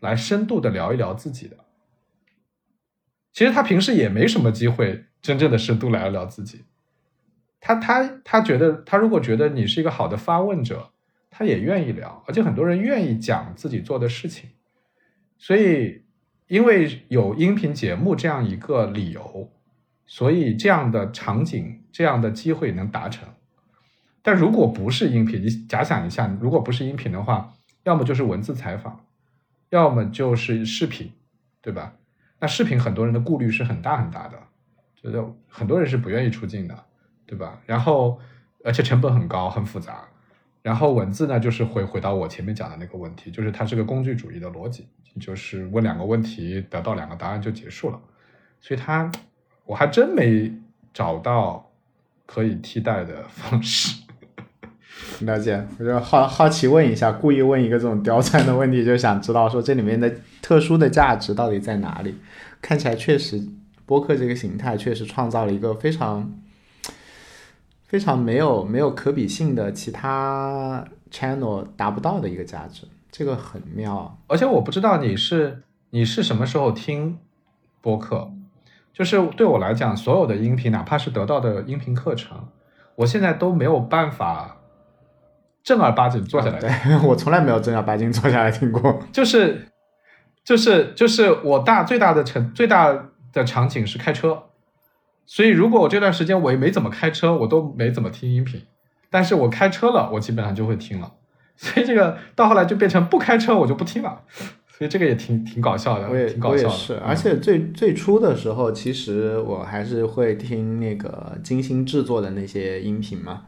[0.00, 1.56] 来深度的聊一聊自己的，
[3.32, 6.64] 其实他平时也没什么机会真正的深度聊一聊自己。
[7.60, 10.92] 他他他觉得，他如果觉得你是一个好的发问者，
[11.28, 14.50] 他也愿意聊，而且很多人愿意讲自己做的事情。
[15.36, 16.02] 所以，
[16.48, 19.52] 因为有音频节目这样一个理由，
[20.06, 23.28] 所以这样的场景、这样的机会能达成。
[24.22, 27.52] 但如果不是音频，你假想一下，如果不是音频的话，
[27.84, 29.04] 要么就是文字采访。
[29.70, 31.10] 要么就是视频，
[31.60, 31.94] 对吧？
[32.38, 34.38] 那视频很多人的顾虑是很大很大的，
[34.94, 36.84] 觉得很多人是不愿意出镜的，
[37.26, 37.60] 对吧？
[37.66, 38.20] 然后
[38.64, 40.06] 而且成本很高，很复杂。
[40.62, 44.86] 然后文字呢，就是回回到我前面讲的那个问题，就是它是个工具主义的逻辑，
[45.18, 47.98] 就是问两个问题得到两个答案就结束了。
[48.60, 49.10] 所以它
[49.64, 50.52] 我还真没
[50.92, 51.70] 找到
[52.26, 54.02] 可以替代的方式。
[55.20, 62.14] 了解，我就好好奇问一下，故意问一个这种刁钻的问题，就想知道说这里面的特殊的价值到底在哪里？
[62.62, 63.42] 看起来确实，
[63.84, 66.32] 播客这个形态确实创造了一个非常
[67.86, 74.18] 非常没有没有可比性的其他 channel 达不到的一个价值，这个很妙。
[74.26, 77.18] 而且我不知道你是你是什么时候听
[77.82, 78.30] 播客，
[78.94, 82.48] 就是对我来讲，所有的音频，哪怕是得到的音频课程，
[82.96, 84.56] 我现在都没有办法。
[85.62, 86.70] 正儿八经坐下来，对
[87.06, 89.02] 我从来没有正儿八经坐下来听过。
[89.12, 89.66] 就是，
[90.44, 94.44] 就是，就是我大最大的成最大的场景是开车，
[95.26, 98.62] 所以如果我这段时间我也没怎么开车，我都没怎么听音频。
[99.10, 101.12] 但是我开车了，我基本上就会听了。
[101.56, 104.22] 所以这个到后来就变成不开车我就不听了。
[104.68, 106.74] 所以这个也挺挺搞笑的，我也挺搞笑的。
[106.74, 113.42] 是，而且最最初的时候，其实我还是会听那个精心制作的那些音频嘛。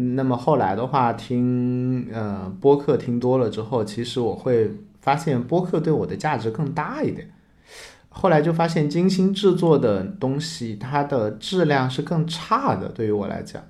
[0.00, 4.70] 那么后来的话，听呃播客听多了之后，其实我会
[5.00, 7.28] 发现播客对我的价值更大一点。
[8.08, 13.62] 后来就发现精心制作的东西，它的质量是更差的，对于我来讲，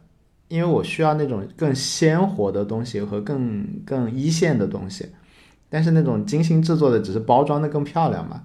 [0.49, 5.07] 因为我需要那种更鲜活的东西和更更一线的东西，
[5.70, 8.43] 但是那种精心制作的只是包装的更漂亮嘛。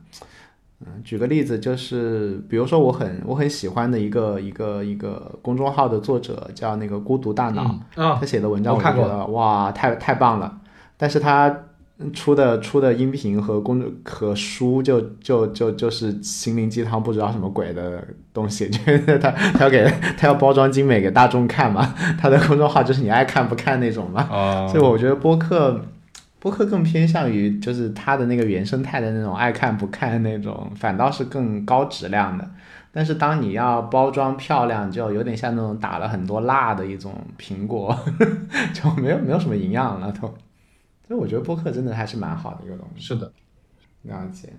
[0.86, 7.64] 嗯，举个例子，就是比如说我很我很喜欢的一个一个一个公众号的作者叫那个孤独大脑，
[8.20, 10.60] 他写的文章我觉得哇，太太棒了。
[10.98, 11.56] 但是他
[12.14, 24.68] 出的出的音频和公和书就就就就是心灵鸡汤，不知道什么鬼的东西， 就是他他要给他要包装精美给大众看嘛，他的公众号就是你爱看不看那种嘛。
[24.68, 25.80] 所以我觉得播客。
[26.44, 32.46] 播客更偏向于就是它的那个原生态的那种爱看不看那种，反倒是更高质量的。
[32.92, 37.98] 但是当你要包装漂亮，就有点像那种打了很多蜡的一种苹果，
[38.76, 40.28] 就没有没有什么营养了都。
[41.08, 43.02] 所以我觉得播客真的还是蛮好的一个东西。
[43.02, 43.32] 是的，
[44.02, 44.50] 了解。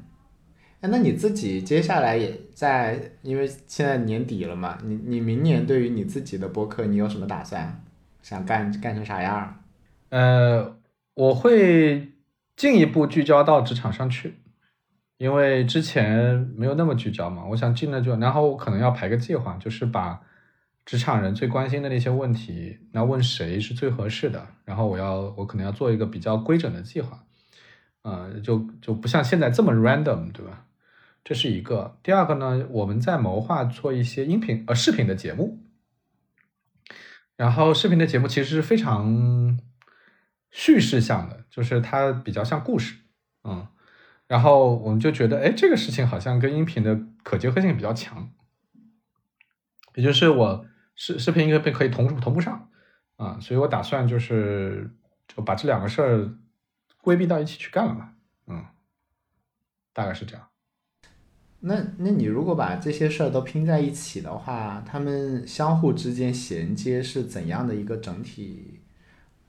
[0.80, 7.85] 哎，那你自己接下来也在，因为现在年底了嘛，你你明年对于你自己的播客，你有什么打算？
[8.22, 9.55] 想干干成啥样？
[10.09, 10.76] 呃。
[11.15, 12.12] 我会
[12.57, 14.35] 进一步聚焦到职场上去，
[15.17, 17.45] 因为之前没有那么聚焦嘛。
[17.47, 20.21] 我想进了就，然后我可能要排个计划，就是把
[20.85, 24.47] 职场人最关心的那些问题，那问谁是最合适的。
[24.65, 27.25] 然后我要，我可能要做一个比较规整的计划，
[28.03, 30.67] 呃，就就不像现在这么 random，对吧？
[31.23, 31.97] 这是一个。
[32.03, 35.59] 第二个呢，我们在谋划做一些音频呃视频的节目，
[37.37, 39.59] 然后视频的节目其实是非常
[40.57, 42.95] 叙事向的，就是它比较像故事，
[43.43, 43.67] 嗯，
[44.29, 48.31] 然后我们就觉得，哎，这个事情好像跟音频的可结合性比较强，
[49.97, 52.71] 也就是我视视频应该被可以同同步上
[53.17, 54.89] 啊，所以我打算就是
[55.27, 56.39] 就把这两个事儿
[57.03, 58.13] 规避到一起去干了嘛，
[58.47, 58.65] 嗯，
[59.93, 60.49] 大概是这样。
[61.59, 68.83] 那那你如果把这些事儿都拼在一起的话，他们相互之间衔接是怎样的一个整体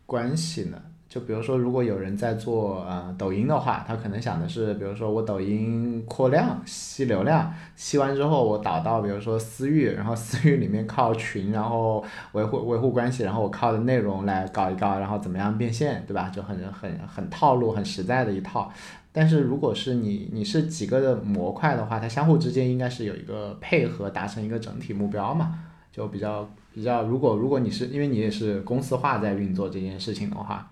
[0.07, 0.81] 关系呢？
[1.15, 12.03] 就比如说，如果有人在做呃抖音的话，他可能想的是，比如说我抖音扩量、吸流量，吸完之后我导到比如说私域，然后私域里面靠群，然后
[12.33, 16.27] 维护维护关系，然后我靠的内容来搞一搞，然后怎么样变现，对吧？
[16.27, 18.69] 就很很很套路、很实在的一套。
[19.13, 25.57] 但是如果是你你是几个的模块的话，它相互之间应该是有一个配合，达成一个整体目标嘛，
[25.93, 27.03] 就比较比较。
[27.03, 30.69] 如果如果你是因为你也是公司化在运作这件事情的话，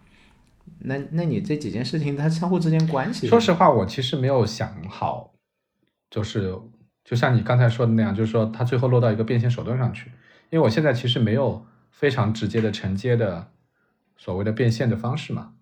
[0.84, 3.28] 那那你这几件事情它相互之间关系？
[3.28, 5.34] 说实话，我其实没有想好，
[6.10, 6.58] 就是
[7.04, 10.12] 就像你刚才说的那样，就是说它最后落到一个变现手段上去，
[10.50, 13.48] 因为我现在其实没有非常直接的承接的
[14.18, 15.54] 所谓的变现的方式嘛，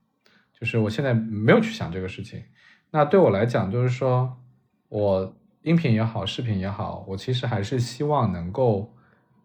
[0.60, 2.44] 就是我现在没有去想这个事情。
[2.92, 4.38] 那对我来讲，就是说，
[4.90, 8.94] 我音频也好，视频也好，我其实还是希望能够，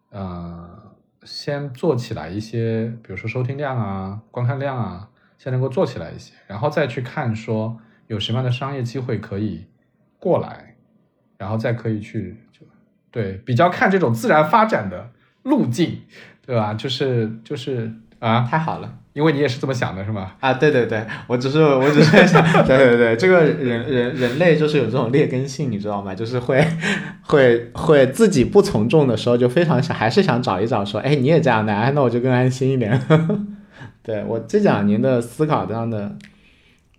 [0.09, 7.77] 呃，先做起来一些，比如说收听量啊、观看量啊，先能够做起来一些，然后再去看说
[8.07, 9.65] 有什么样的商业机会可以
[10.19, 10.75] 过来，
[11.37, 12.65] 然后再可以去就
[13.11, 15.11] 对比较看这种自然发展的
[15.43, 16.01] 路径，
[16.45, 16.73] 对吧？
[16.73, 18.99] 就是就是啊，太好了。
[19.13, 20.33] 因为你也是这么想的，是吗？
[20.39, 26.13] 啊，对对对，我只是我只是在想， 对对对，这个人人人类就是有这种劣根性，你知道吗？
[26.13, 26.63] 就是会
[27.23, 33.01] 会会自己不从众的时候，就非常想还是想找一找，说，哎，你也这样的，哎，那我就更安心一点。
[34.07, 36.15] 对我这两年的思考这样的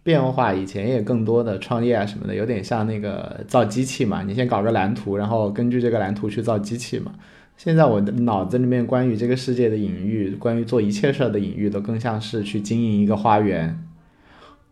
[0.02, 7.12] 变化，以前也更多的创业啊什么的，有点像那个造机器嘛，你先搞个蓝图，然后根据这个蓝图去造机器嘛。
[7.56, 13.82] 现在我的脑子里面关于这个世界的隐喻，关于做一切事儿的隐喻，都更像是去经营一个花园，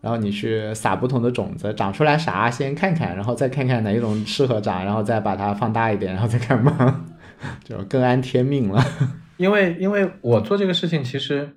[0.03, 7.07] 然后你去撒不同的种子，长出来啥先看看，然后再看看哪一种适合长，然后再把它放大一点，然后再看嘛，
[7.65, 8.85] 就更安天命了。
[9.39, 11.51] 因为因为我做这个事情，其实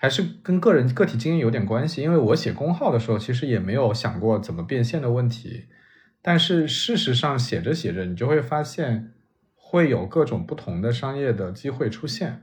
[0.00, 2.02] 还是跟个人个体经营有点关系。
[2.02, 5.66] 因为我写公号的时候，其实也没有想过怎么变现的问题，
[6.20, 9.12] 但是事实上写着写着，你就会发现。
[9.72, 12.42] 会有各种不同的商业的机会出现，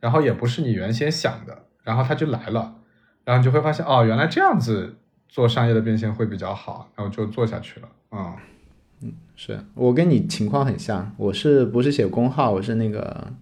[0.00, 2.78] 然后也不是你原先想的，然后它就来了，
[3.24, 4.96] 然后你就会发现哦，原来这样子
[5.28, 7.88] 做商业的变现会比较好，然后就做下去了。
[8.10, 8.36] 嗯
[9.02, 12.50] 嗯，是我跟你情况很像，我是不是写公号？
[12.50, 13.32] 我是那个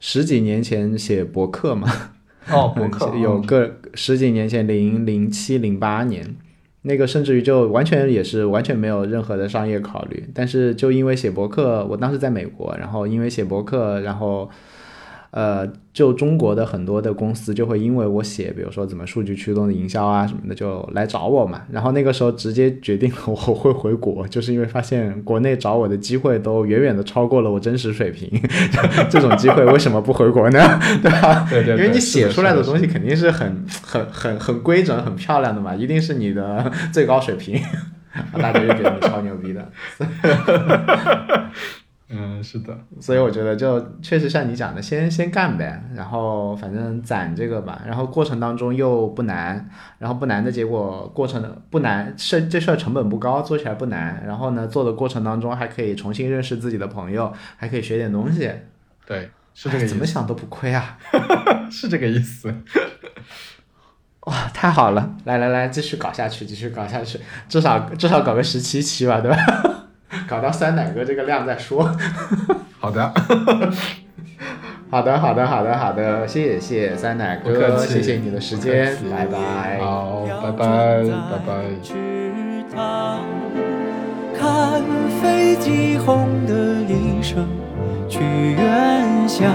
[0.00, 2.13] 十几年前写博客嘛。
[2.50, 6.36] 哦，博客有个十几年前，零零七零八年。
[6.82, 14.50] 那个甚至于就完全也是完全没有任何的商业考虑，但是就因为写博客，我当时在美国，然后因为写博客，然后。
[15.36, 21.62] 呃，就中国的很多的公司就会因为我写，比如说怎么数据驱动的营销啊什么的，就来找我嘛。
[21.72, 28.30] 然后那个时候直接决定了我会回国，就是因为发现国内找我的机会都远远的超过了我真实水平。
[29.10, 30.78] 这种机会为什么不回国呢？
[31.02, 31.44] 对吧？
[31.50, 31.74] 对对。
[31.78, 37.60] 因为你写出来的东西肯定是很很很很规整、很漂亮的嘛，一定是你的最高水平，
[38.40, 39.68] 大家就觉得你超牛逼的。
[42.10, 58.52] 嗯，是的，所以我觉得就确实像你讲的，先先干呗，然后反正攒这个吧，然后过程当中又不难，然后不难的结果，过程的不难，事这事儿成本不高，做起来不难，然后呢，做的过程当中还可以重新认识自己的朋友，还可以学点东西，
[59.06, 60.98] 对，是这个意思，怎么想都不亏啊，
[61.72, 62.54] 是这个意思，
[64.26, 69.73] 哇，太好了，来来来，继续搞下去，继续搞下去，至少至少搞个十七期吧，对吧？
[70.28, 71.90] 搞到酸奶哥这个量再说。
[72.80, 73.12] 好的，
[74.90, 79.78] 好的，好的，好的，好的，谢谢谢谢酸奶哥，谢谢你的时间，拜拜。
[79.80, 81.54] 好，拜拜，拜拜。
[84.36, 84.82] 看
[85.22, 86.52] 飞机轰的
[86.82, 87.46] 一声，
[88.08, 89.50] 去远乡，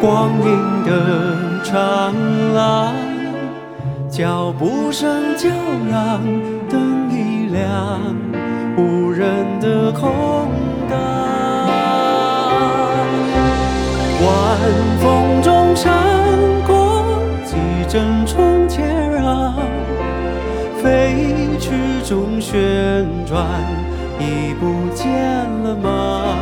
[0.00, 2.14] 光阴的长
[2.54, 2.94] 廊，
[4.08, 5.48] 脚步声就
[5.90, 6.20] 让
[6.72, 8.00] 灯一亮。
[8.78, 10.48] 无人的空
[10.88, 10.98] 荡，
[14.24, 14.58] 晚
[14.98, 15.92] 风中闪
[16.66, 17.04] 过
[17.44, 17.56] 几
[17.86, 19.54] 阵春天啊，
[20.82, 21.14] 飞
[21.60, 21.72] 曲
[22.08, 23.46] 中旋转
[24.18, 25.12] 已不见
[25.62, 26.34] 了吗。